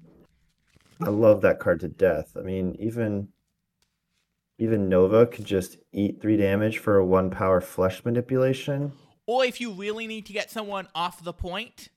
[1.00, 2.36] I love that card to death.
[2.36, 3.28] I mean, even
[4.58, 8.92] even Nova could just eat three damage for a one power flesh manipulation.
[9.26, 11.88] or if you really need to get someone off the point,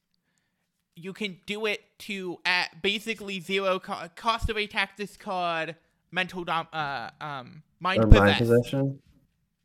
[0.96, 5.76] you can do it to at basically zero co- cost of attack this card
[6.12, 9.00] mental dom- uh um mind or mind possession.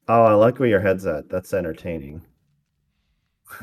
[0.09, 1.29] Oh, I like where your head's at.
[1.29, 2.23] That's entertaining.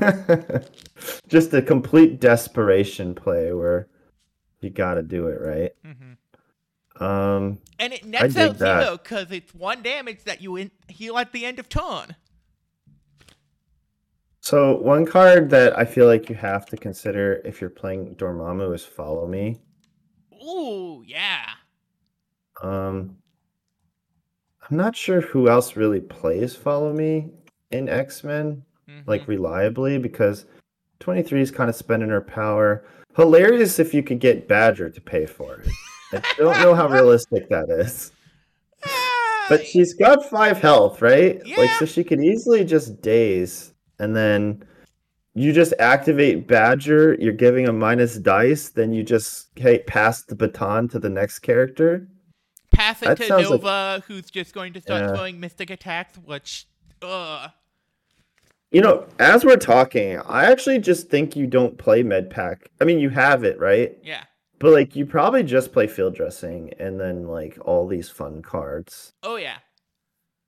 [1.28, 3.88] just a complete desperation play where
[4.60, 5.72] you got to do it right.
[5.84, 7.04] Mm-hmm.
[7.04, 11.32] Um, And it nets out zero because it's one damage that you in- heal at
[11.32, 12.16] the end of turn.
[14.48, 18.74] So one card that I feel like you have to consider if you're playing Dormammu
[18.74, 19.60] is Follow Me.
[20.42, 21.44] Ooh, yeah.
[22.62, 23.18] Um,
[24.70, 27.28] I'm not sure who else really plays Follow Me
[27.70, 29.06] in X Men, Mhm.
[29.06, 30.46] like reliably, because
[31.00, 32.84] 23 is kind of spending her power.
[33.16, 35.68] Hilarious if you could get Badger to pay for it.
[36.12, 38.12] I don't know how realistic that is.
[39.50, 41.40] But she's got five health, right?
[41.44, 41.56] Yeah.
[41.58, 44.64] Like, so she could easily just daze, and then
[45.34, 47.14] you just activate Badger.
[47.20, 51.40] You're giving a minus dice, then you just hey, pass the baton to the next
[51.40, 52.08] character.
[52.70, 55.14] pass it that to sounds like- Nova, who's just going to start Yeah.
[55.14, 56.66] throwing mystic attacks, which,
[57.02, 57.50] ugh.
[58.70, 62.68] You know, as we're talking, I actually just think you don't play med pack.
[62.80, 63.96] I mean, you have it, right?
[64.02, 64.24] Yeah.
[64.58, 69.14] But like, you probably just play field dressing and then like all these fun cards.
[69.22, 69.56] Oh, yeah.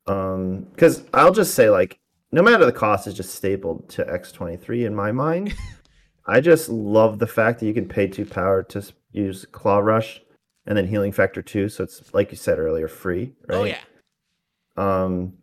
[0.07, 1.99] Um, because I'll just say like,
[2.33, 5.55] no matter the cost, is just stapled to X23 in my mind.
[6.27, 10.21] I just love the fact that you can pay two power to use Claw Rush
[10.67, 13.57] and then Healing Factor two, so it's like you said earlier, free, right?
[13.57, 13.79] Oh, yeah.
[14.77, 15.35] Um,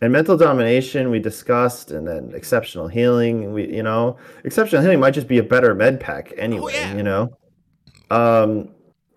[0.00, 3.52] and mental domination we discussed, and then exceptional healing.
[3.52, 6.72] We, you know, exceptional healing might just be a better med pack anyway.
[6.76, 6.94] Oh, yeah.
[6.94, 7.36] You know,
[8.10, 8.68] um,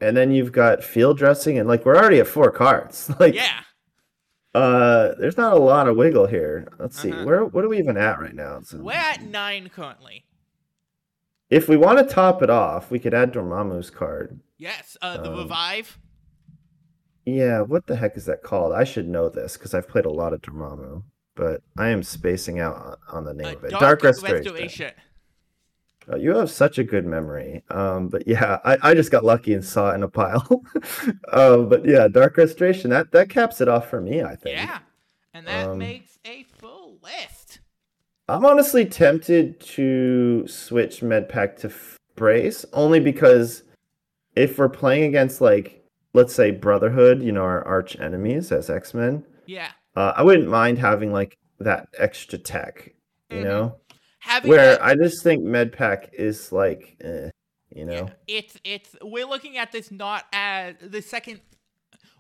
[0.02, 3.12] and then you've got field dressing, and like we're already at four cards.
[3.20, 3.60] Like, Yeah.
[4.56, 6.68] Uh, there's not a lot of wiggle here.
[6.80, 7.24] Let's see, Uh-huh.
[7.26, 8.62] where what are we even at right now?
[8.62, 10.26] So We're at nine currently.
[11.50, 14.40] if we want to top it off, we could add Dormammu's card.
[14.58, 14.98] Yes.
[15.02, 16.00] Uh, the Um, revive.
[17.26, 18.74] Yeah, what the heck is that called?
[18.74, 21.04] I should know this because I've played a lot of Dormammu,
[21.36, 23.70] but I am spacing out on, on the name Uh, of it.
[23.72, 24.54] dark, Dark Restoration.
[24.54, 24.92] restoration.
[26.08, 27.64] Oh, you have such a good memory.
[27.70, 30.64] Um, but yeah, I, I just got lucky and saw it in a pile.
[31.32, 34.24] uh, but yeah, Dark Restoration that that caps it off for me.
[34.24, 34.56] I think.
[34.58, 34.80] Yeah.
[35.34, 37.60] And that Um, makes a full list.
[38.28, 41.72] I'm honestly tempted to switch Medpack to
[42.16, 43.64] Brace only because
[44.36, 45.84] if we're playing against like
[46.14, 49.70] let's say Brotherhood, you know, our arch enemies as X Men, Yeah.
[49.96, 52.94] uh, I wouldn't mind having like that extra tech
[53.30, 53.44] you Mhm.
[53.44, 53.76] know.
[54.20, 57.30] Having Where that- I just think MedPack is like, eh,
[57.74, 58.10] you know.
[58.28, 61.42] It's it's we're looking at this not as the second.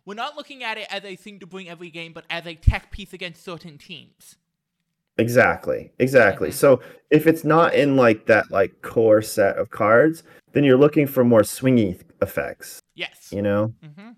[0.05, 2.55] We're not looking at it as a thing to bring every game, but as a
[2.55, 4.37] tech piece against certain teams.
[5.17, 5.91] Exactly.
[5.99, 6.49] Exactly.
[6.49, 6.53] Mhm.
[6.53, 6.81] So
[7.11, 10.23] if it's not in like that like core set of cards,
[10.53, 13.29] then you're looking for more swingy effects, Yes.
[13.31, 13.73] you know?
[13.83, 14.11] hmm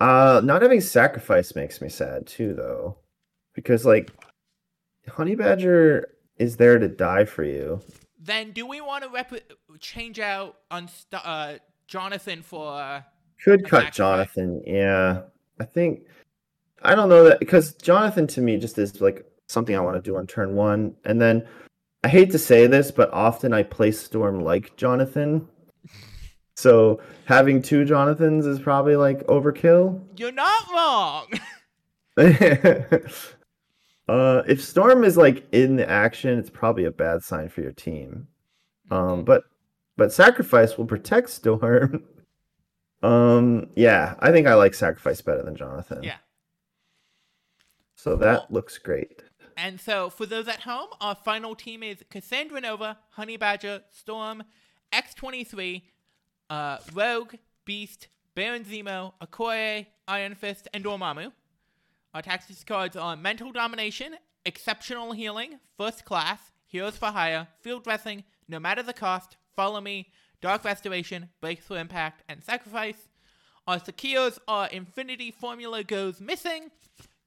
[0.00, 2.98] Uh not having sacrifice makes me sad too though.
[3.54, 4.10] Because like
[5.08, 6.08] Honey Badger
[6.42, 7.80] is there to die for you.
[8.20, 11.54] Then do we want to rep- change out on st- uh,
[11.86, 12.72] Jonathan for?
[12.72, 13.02] Uh,
[13.44, 13.92] Could cut.
[13.92, 14.62] Jonathan.
[14.66, 15.22] Yeah.
[15.60, 16.06] I think
[16.82, 20.02] I don't know that because Jonathan to me just is like something I want to
[20.02, 20.94] do on turn one.
[21.04, 21.46] And then
[22.04, 25.48] I hate to say this, but often I play Storm like Jonathan.
[26.54, 30.00] So having two Jonathans is probably like overkill.
[30.16, 31.26] you're not wrong.
[34.08, 37.72] uh if Storm is like in the action, it's probably a bad sign for your
[37.72, 38.28] team.
[38.90, 39.44] Um but
[39.96, 42.04] but sacrifice will protect Storm.
[43.02, 46.02] um yeah, I think I like sacrifice better than Jonathan.
[46.02, 46.16] yeah.
[47.94, 49.22] So that looks great.
[49.56, 54.42] And so, for those at home, our final team is Cassandra Nova, Honey Badger, Storm,
[54.92, 55.82] X23,
[56.50, 57.34] uh, Rogue,
[57.64, 61.32] Beast, Baron Zemo, Okoye, Iron Fist, and Dormammu.
[62.14, 68.24] Our tactics cards are Mental Domination, Exceptional Healing, First Class, Heroes for Hire, Field Dressing,
[68.46, 70.10] No Matter the Cost, Follow Me,
[70.42, 73.08] Dark Restoration, Brace for Impact, and Sacrifice.
[73.66, 76.70] Our Sakios are Infinity Formula Goes Missing,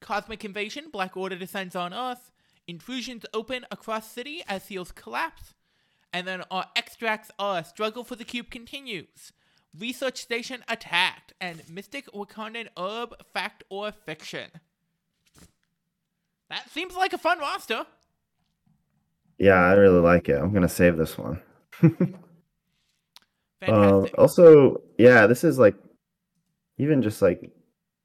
[0.02, 2.32] Cosmic Invasion, Black Order descends on Earth,
[2.68, 5.56] Intrusions open across city as seals collapse,
[6.14, 9.32] and then our extracts are Struggle for the Cube continues,
[9.76, 14.52] Research Station attacked, and Mystic Wakandan Herb Fact or Fiction.
[16.56, 17.86] That seems like a fun roster.
[19.38, 20.42] Yeah, I really like it.
[20.42, 21.42] I'm gonna save this one.
[23.68, 25.76] Um, also, yeah, this is like
[26.78, 27.52] even just like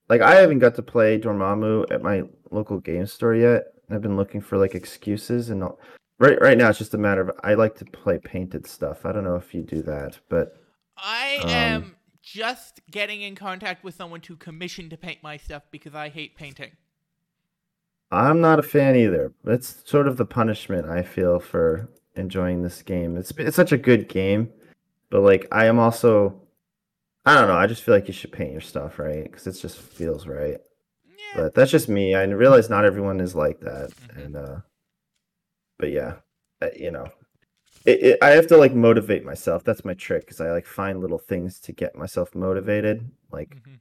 [0.09, 3.65] like I haven't got to play Dormammu at my local game store yet.
[3.91, 5.79] I've been looking for like excuses and all.
[6.19, 9.05] right right now it's just a matter of I like to play painted stuff.
[9.05, 10.57] I don't know if you do that, but
[10.97, 15.65] I um, am just getting in contact with someone to commission to paint my stuff
[15.71, 16.71] because I hate painting.
[18.13, 19.33] I'm not a fan either.
[19.47, 23.17] It's sort of the punishment I feel for enjoying this game.
[23.17, 24.51] It's it's such a good game,
[25.11, 26.41] but like I am also
[27.25, 27.57] I don't know.
[27.57, 30.59] I just feel like you should paint your stuff right because it just feels right.
[31.09, 31.43] Yeah.
[31.43, 32.15] But that's just me.
[32.15, 34.25] I realize not everyone is like that, Mhm.
[34.25, 34.57] and uh,
[35.79, 36.15] but yeah,
[36.77, 37.07] you know,
[37.85, 39.63] it, it, I have to like motivate myself.
[39.65, 43.09] That's my trick because I like find little things to get myself motivated.
[43.31, 43.81] Like, Mhm.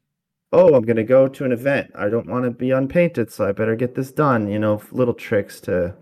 [0.51, 1.91] Oh, I'm gonna go to an event.
[1.95, 4.47] I don't want to be unpainted, so I better get this done.
[4.49, 5.95] You know, little tricks to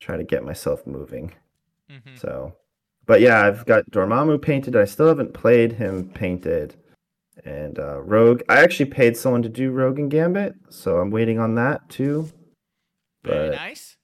[0.00, 1.32] try to get myself moving.
[1.90, 2.16] Mm-hmm.
[2.16, 2.54] So,
[3.06, 4.76] but yeah, I've got Dormammu painted.
[4.76, 6.76] I still haven't played him painted.
[7.44, 11.38] And uh, Rogue, I actually paid someone to do Rogue and Gambit, so I'm waiting
[11.40, 12.30] on that too.
[13.24, 13.96] Very But nice.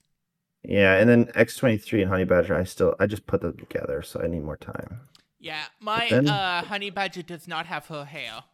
[0.65, 4.21] yeah, and then X23 and Honey Badger, I still I just put them together, so
[4.21, 5.03] I need more time.
[5.39, 8.45] Yeah, my then- uh, honey badger does not have her hair.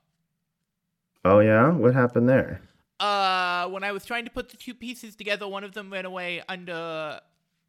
[1.27, 2.61] Oh yeah, what happened there?
[3.01, 6.07] Uh, when I was trying to put the two pieces together, one of them ran
[6.07, 7.20] away under,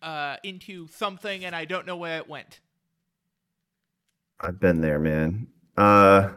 [0.01, 2.60] uh, into something, and I don't know where it went.
[4.39, 5.47] I've been there, man.
[5.76, 6.30] Uh,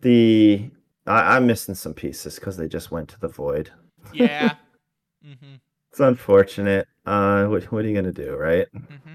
[0.00, 0.70] the
[1.06, 3.70] I, I'm missing some pieces because they just went to the void.
[4.12, 4.54] Yeah.
[5.26, 5.56] mm-hmm.
[5.90, 6.88] It's unfortunate.
[7.04, 8.66] Uh, what what are you gonna do, right?
[8.74, 9.14] Mm-hmm.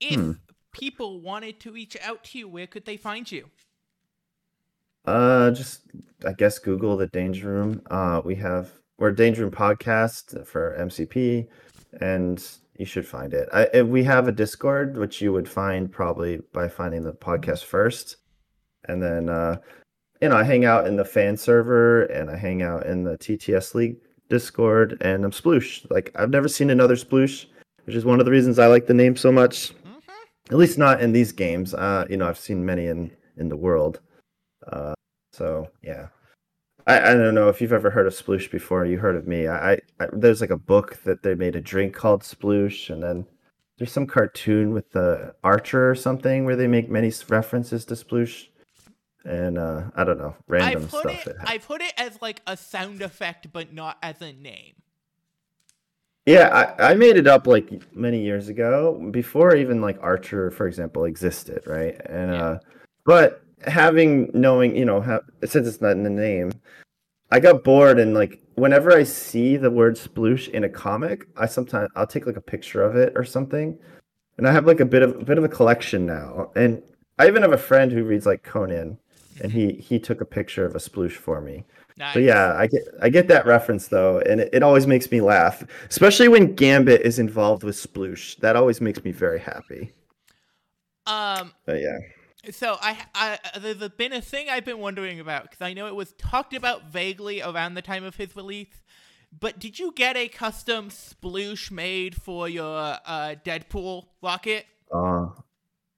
[0.00, 0.32] If Hmm.
[0.72, 3.50] people wanted to reach out to you, where could they find you?
[5.04, 5.82] Uh, just
[6.24, 7.82] I guess Google the Danger Room.
[7.90, 11.48] Uh, we have we're Danger Room podcast for MCP,
[12.00, 12.44] and
[12.78, 13.48] you should find it.
[13.52, 17.64] I, if we have a Discord, which you would find probably by finding the podcast
[17.64, 18.16] first,
[18.84, 19.56] and then uh,
[20.20, 23.18] you know I hang out in the fan server and I hang out in the
[23.18, 23.96] TTS League
[24.28, 25.84] Discord, and I'm Sploosh.
[25.90, 27.46] Like I've never seen another Sploosh,
[27.86, 29.74] which is one of the reasons I like the name so much.
[29.74, 30.52] Mm-hmm.
[30.52, 31.74] At least not in these games.
[31.74, 34.00] Uh, you know, I've seen many in in the world.
[34.66, 34.94] Uh,
[35.32, 36.08] so yeah,
[36.86, 38.84] I, I don't know if you've ever heard of Sploosh before.
[38.84, 39.48] You heard of me.
[39.48, 43.26] I, I, there's like a book that they made a drink called Sploosh, and then
[43.78, 48.46] there's some cartoon with the Archer or something where they make many references to Sploosh,
[49.24, 51.26] and uh, I don't know, random I put stuff.
[51.26, 51.36] it.
[51.44, 54.74] I put it as like a sound effect, but not as a name.
[56.26, 60.68] Yeah, I, I made it up like many years ago, before even like Archer, for
[60.68, 62.00] example, existed, right?
[62.06, 62.44] And Yeah.
[62.44, 62.58] uh
[63.04, 66.52] but having knowing, you know, since it's not in the name,
[67.30, 71.46] I got bored and like whenever I see the word sploosh in a comic, I
[71.46, 73.78] sometimes I'll take like a picture of it or something.
[74.38, 76.50] And I have like a bit of a bit of a collection now.
[76.56, 76.82] And
[77.18, 78.98] I even have a friend who reads like Conan
[79.40, 81.64] and he he took a picture of a sploosh for me.
[81.98, 82.14] Nice.
[82.14, 85.20] But yeah, I get I get that reference though, and it, it always makes me
[85.20, 88.36] laugh, especially when Gambit is involved with sploosh.
[88.38, 89.92] That always makes me very happy.
[91.06, 91.52] Um.
[91.66, 91.98] But yeah.
[92.50, 95.94] So I, I there's been a thing I've been wondering about because I know it
[95.94, 98.82] was talked about vaguely around the time of his release.
[99.38, 104.66] But did you get a custom sploosh made for your uh, Deadpool rocket?
[104.92, 105.28] Uh,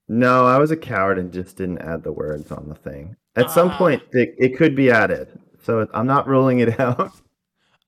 [0.06, 3.16] no, I was a coward and just didn't add the words on the thing.
[3.34, 3.78] At some Ah.
[3.78, 7.00] point, it, it could be added, so I'm not ruling it out.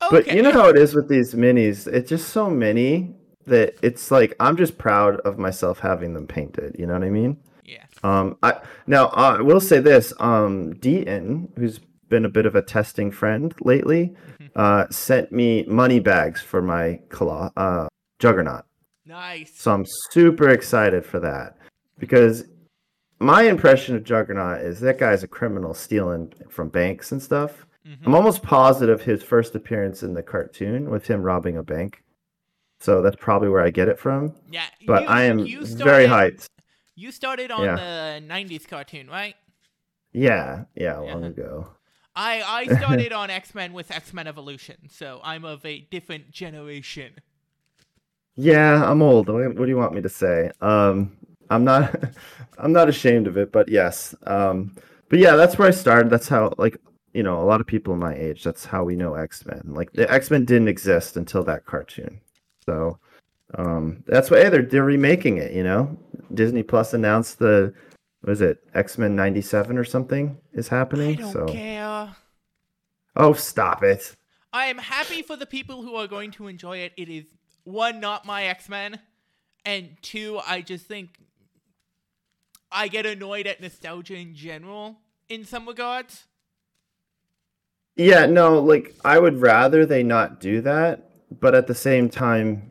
[0.03, 0.11] Okay.
[0.11, 1.87] But you know how it is with these minis.
[1.87, 3.15] It's just so many
[3.47, 6.75] that it's like I'm just proud of myself having them painted.
[6.79, 7.37] You know what I mean?
[8.03, 10.13] Um, I now uh, I will say this.
[10.21, 14.51] Um, Deaton, who's been a bit of a testing friend lately, Mhm.
[14.55, 17.89] uh, sent me money bags for my Colo- uh,
[18.21, 18.65] Juggernaut.
[19.05, 19.53] Nice.
[19.57, 21.57] So I'm super excited for that
[21.99, 22.45] because
[23.19, 27.67] my impression of Juggernaut is that guy's a criminal stealing from banks and stuff.
[27.87, 27.97] Mhm.
[28.07, 32.03] I'm almost positive his first appearance in the cartoon with him robbing a bank.
[32.81, 34.35] So that's probably where I get it from.
[34.51, 34.65] Yeah.
[34.87, 36.47] But you- I am you very hyped.
[36.97, 37.77] You started on Yeah.
[37.77, 39.37] the '90s cartoon, right?
[40.13, 41.29] Yeah, yeah, long Yeah.
[41.29, 41.69] ago.
[42.17, 46.31] I I started on X Men with X Men Evolution, so I'm of a different
[46.31, 47.21] generation.
[48.37, 49.29] Yeah, I'm old.
[49.29, 50.51] What do you want me to say?
[50.61, 51.17] Um,
[51.51, 51.95] I'm not,
[52.59, 54.15] I'm not ashamed of it, but yes.
[54.27, 54.75] Um,
[55.09, 56.11] but yeah, that's where I started.
[56.11, 56.77] That's how, like,
[57.15, 58.43] you know, a lot of people my age.
[58.45, 59.63] That's how we know X Men.
[59.67, 62.21] Like, the X Men didn't exist until that cartoon.
[62.67, 62.99] So,
[63.55, 65.53] um, that's why hey, they're they're remaking it.
[65.53, 65.97] You know,
[66.33, 67.74] Disney Plus announced the,
[68.22, 71.16] was it X Men '97 or something is I happening.
[71.16, 72.16] don't so, care.
[73.16, 74.14] oh, stop it.
[74.53, 76.93] I am happy for the people who are going to enjoy it.
[76.97, 77.27] It is
[77.64, 79.01] one, not my X Men,
[79.64, 81.18] and two, I just think
[82.70, 84.99] I get annoyed at nostalgia in general
[85.29, 86.24] in some regards.
[87.97, 91.09] Yeah, no, like I would rather they not do that,
[91.41, 92.70] but at the same time,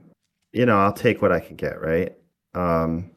[0.54, 2.16] you know, I'll take what I can get, right?
[2.54, 3.12] Um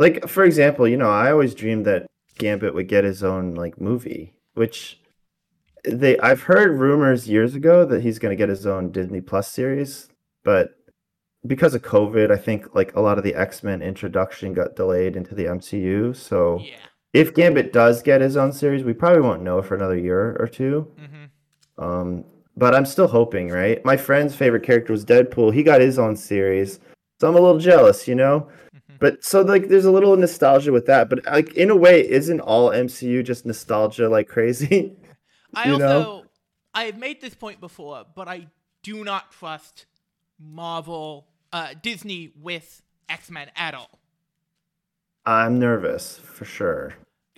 [0.00, 2.06] like for example, you know, I always dreamed that
[2.38, 5.00] Gambit would get his own like movie, which
[5.84, 9.46] they I've heard rumors years ago that he's going to get his own Disney Plus
[9.48, 10.08] series,
[10.42, 10.70] but
[11.46, 15.34] because of COVID, I think like a lot of the X-Men introduction got delayed into
[15.34, 16.76] the MCU, so Yeah.
[17.14, 20.46] if Gambit does get his own series, we probably won't know for another year or
[20.48, 20.86] two.
[20.98, 22.24] hmm Um,
[22.58, 23.82] but I'm still hoping, right?
[23.86, 25.54] My friend's favorite character was Deadpool.
[25.54, 26.78] He got his own series,
[27.20, 28.48] so I'm a little jealous, you know.
[29.00, 31.08] But so like, there's a little nostalgia with that.
[31.08, 34.92] But like, in a way, isn't all MCU just nostalgia like crazy?
[35.54, 36.24] I also know?
[36.72, 38.46] I have made this point before, but I
[38.82, 39.86] do not trust
[40.38, 43.98] Marvel, uh, Disney with X Men at all.
[45.26, 46.94] I'm nervous for sure.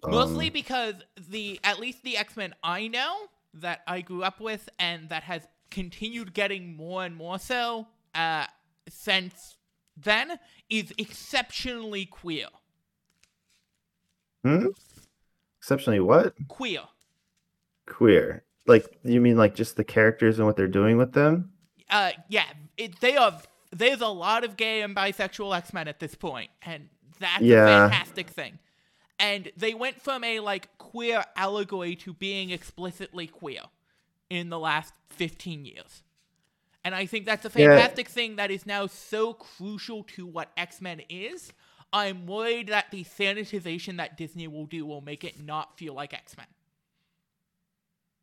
[0.07, 0.95] Mostly Um, because
[1.29, 3.15] the at least the X Men I know
[3.55, 8.47] that I grew up with and that has continued getting more and more so uh,
[8.89, 9.57] since
[9.97, 10.39] then
[10.73, 12.47] is exceptionally queer.
[14.45, 14.67] hmm?
[15.59, 16.81] exceptionally what Queer.
[17.87, 18.43] queer.
[18.67, 21.53] Like you mean like just the characters and what they're doing with them?
[21.91, 22.47] Uh, yeah,
[22.77, 23.39] it, they are.
[23.71, 26.89] There's a lot of gay and bisexual X Men at this point, and
[27.21, 27.87] that's Yeah.
[27.87, 28.59] a fantastic thing.
[29.19, 33.61] And they went from a like queer allegory to being explicitly queer
[34.31, 36.03] in the last 15 years.
[36.85, 37.69] And I think that's a Yeah.
[37.77, 41.53] fantastic thing that is now so crucial to what X Men is.
[41.93, 46.15] I'm worried that the sanitization that Disney will do will make it not feel like
[46.15, 46.47] X Men.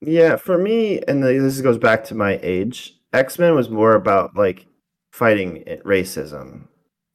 [0.02, 2.96] Yeah, for me, and this goes back to my age.
[3.14, 4.66] X Men was more about like
[5.12, 6.68] fighting racism,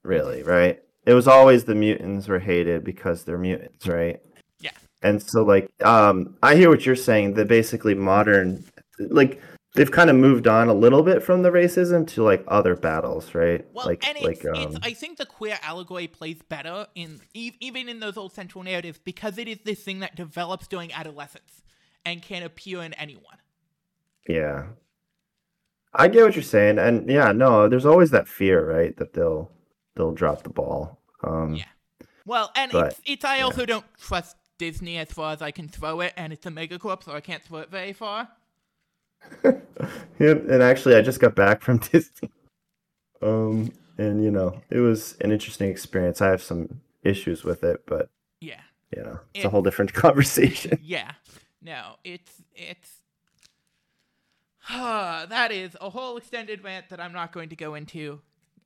[0.03, 0.81] really, right?
[1.07, 4.21] It was always the mutants were hated because they're mutants, right?
[4.61, 4.71] Yeah.
[5.03, 7.35] And so, like, um, I hear what you're saying.
[7.35, 8.65] That basically modern,
[8.99, 9.41] like,
[9.75, 13.35] they've kind of moved on a little bit from the racism to like other battles,
[13.35, 13.67] right?
[13.73, 17.21] Well, like, and it's, like, it's um, I think the queer allegory plays better in
[17.35, 21.63] even in those old central narratives because it is this thing that develops during adolescence
[22.05, 23.39] and can appear in anyone.
[24.29, 24.67] yeah.
[25.97, 29.53] I get what you're saying, and yeah, no, there's always that fear, right, that they'll
[29.95, 30.99] they'll drop the ball.
[31.23, 31.65] Um, Yeah.
[32.27, 35.69] Well, and But, it's it's I also don't trust Disney as far as I can
[35.69, 38.29] throw it, and it's a megacorp, so I can't throw it very far.
[40.19, 42.31] Yeah, and actually, I just got back from Disney.
[43.21, 46.21] Um, and you know, it was an interesting experience.
[46.23, 48.09] I have some issues with it, but
[48.41, 48.61] Yeah.
[48.97, 50.79] you know, it's It- a whole different conversation.
[50.83, 51.13] Yeah.
[51.63, 52.91] No, it's it's
[54.71, 58.21] that is a whole extended rant that I'm not going to go into.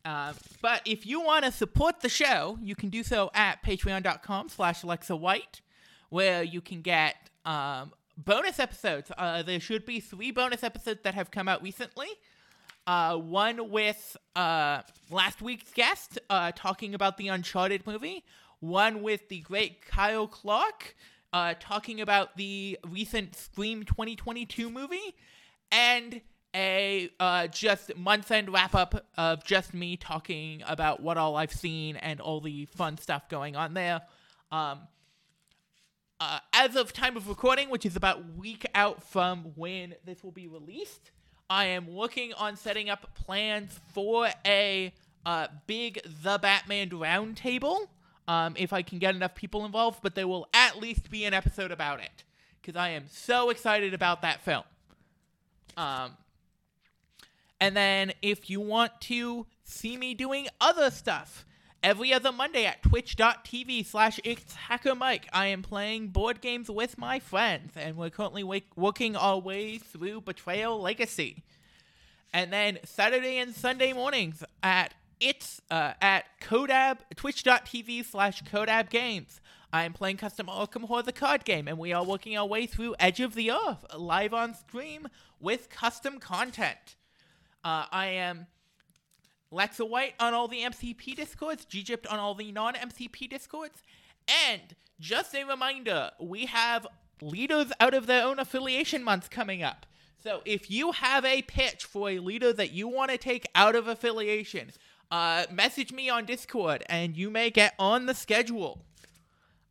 [0.05, 0.33] Uh,
[0.63, 4.83] but if you want to support the show, you can do so at patreon.com slash
[4.83, 5.61] Alexa White,
[6.09, 9.11] where you can get um, bonus episodes.
[9.17, 12.09] Uh, there should be three bonus episodes that have come out recently.
[12.87, 18.25] Uh, one with uh, last week's guest uh, talking about the Uncharted movie.
[18.61, 20.97] One with the great Kyle Clark
[21.33, 25.15] uh, talking about the recent Scream 2022 movie.
[25.71, 26.21] And
[26.57, 31.53] a uh, just month end wrap up of just me talking about what all I've
[31.53, 34.01] seen and all the fun stuff going on there.
[34.51, 34.81] Um,
[36.21, 40.33] uh, as of time of recording, which is about week out from when this will
[40.33, 41.11] be released,
[41.49, 44.93] I am working on setting up plans for a
[45.25, 47.89] uh, big The Batman roundtable.
[48.27, 51.33] Um, if I can get enough people involved, but there will at least be an
[51.33, 52.25] episode about it
[52.61, 54.65] because I am so excited about that film.
[55.79, 56.17] Um,
[57.61, 61.47] and then if you want to see me doing other stuff,
[61.83, 66.99] every other Monday at twitch.tv slash it's hacker mike, I am playing board games with
[66.99, 68.45] my friends, and we're currently
[68.77, 71.43] working our way through Betrayal Legacy.
[72.33, 79.41] And then Saturday and Sunday mornings at it's uh, at Codab twitch.tv slash Codab Games.
[79.73, 82.67] I am playing Custom Arkham Horror the card game, and we are working our way
[82.67, 85.09] through Edge of the Earth live on stream
[85.41, 86.97] with custom content.
[87.65, 88.47] Uh, I am
[89.53, 93.83] Lexa White on all the MCP discords, Gypt on all the non MCP discords,
[94.51, 94.63] and
[95.01, 96.87] just a reminder, we have
[97.23, 99.87] leaders out of their own affiliation months coming up.
[100.23, 103.77] So if you have a pitch for a leader that you want to take out
[103.77, 104.71] of affiliation,
[105.11, 108.85] uh, message me on Discord and you may get on the schedule.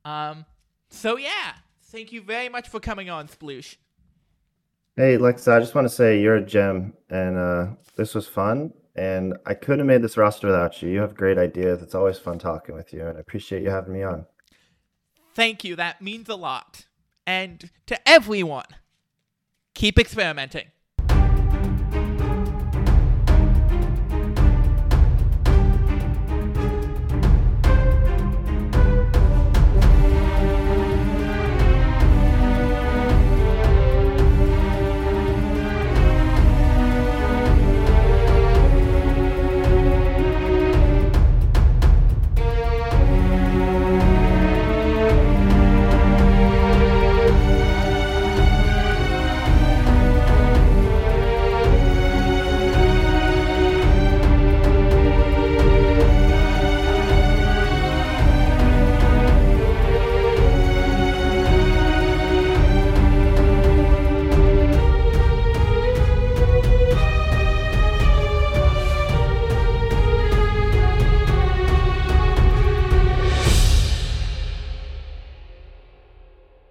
[0.06, 0.46] Um,
[0.90, 3.76] so yeah, thank you very much for coming on, Sploosh.
[4.96, 8.74] Hey, Lexa, I just want to say you're a gem, and uh, this was fun.
[8.98, 10.90] And I couldn't have made this roster without you.
[10.90, 11.82] You have great ideas.
[11.84, 14.26] It's always fun talking with you, and I appreciate you having me on.
[15.36, 15.76] Thank you.
[15.76, 16.88] That means a lot.
[17.28, 18.66] And to everyone,
[19.76, 20.68] keep experimenting.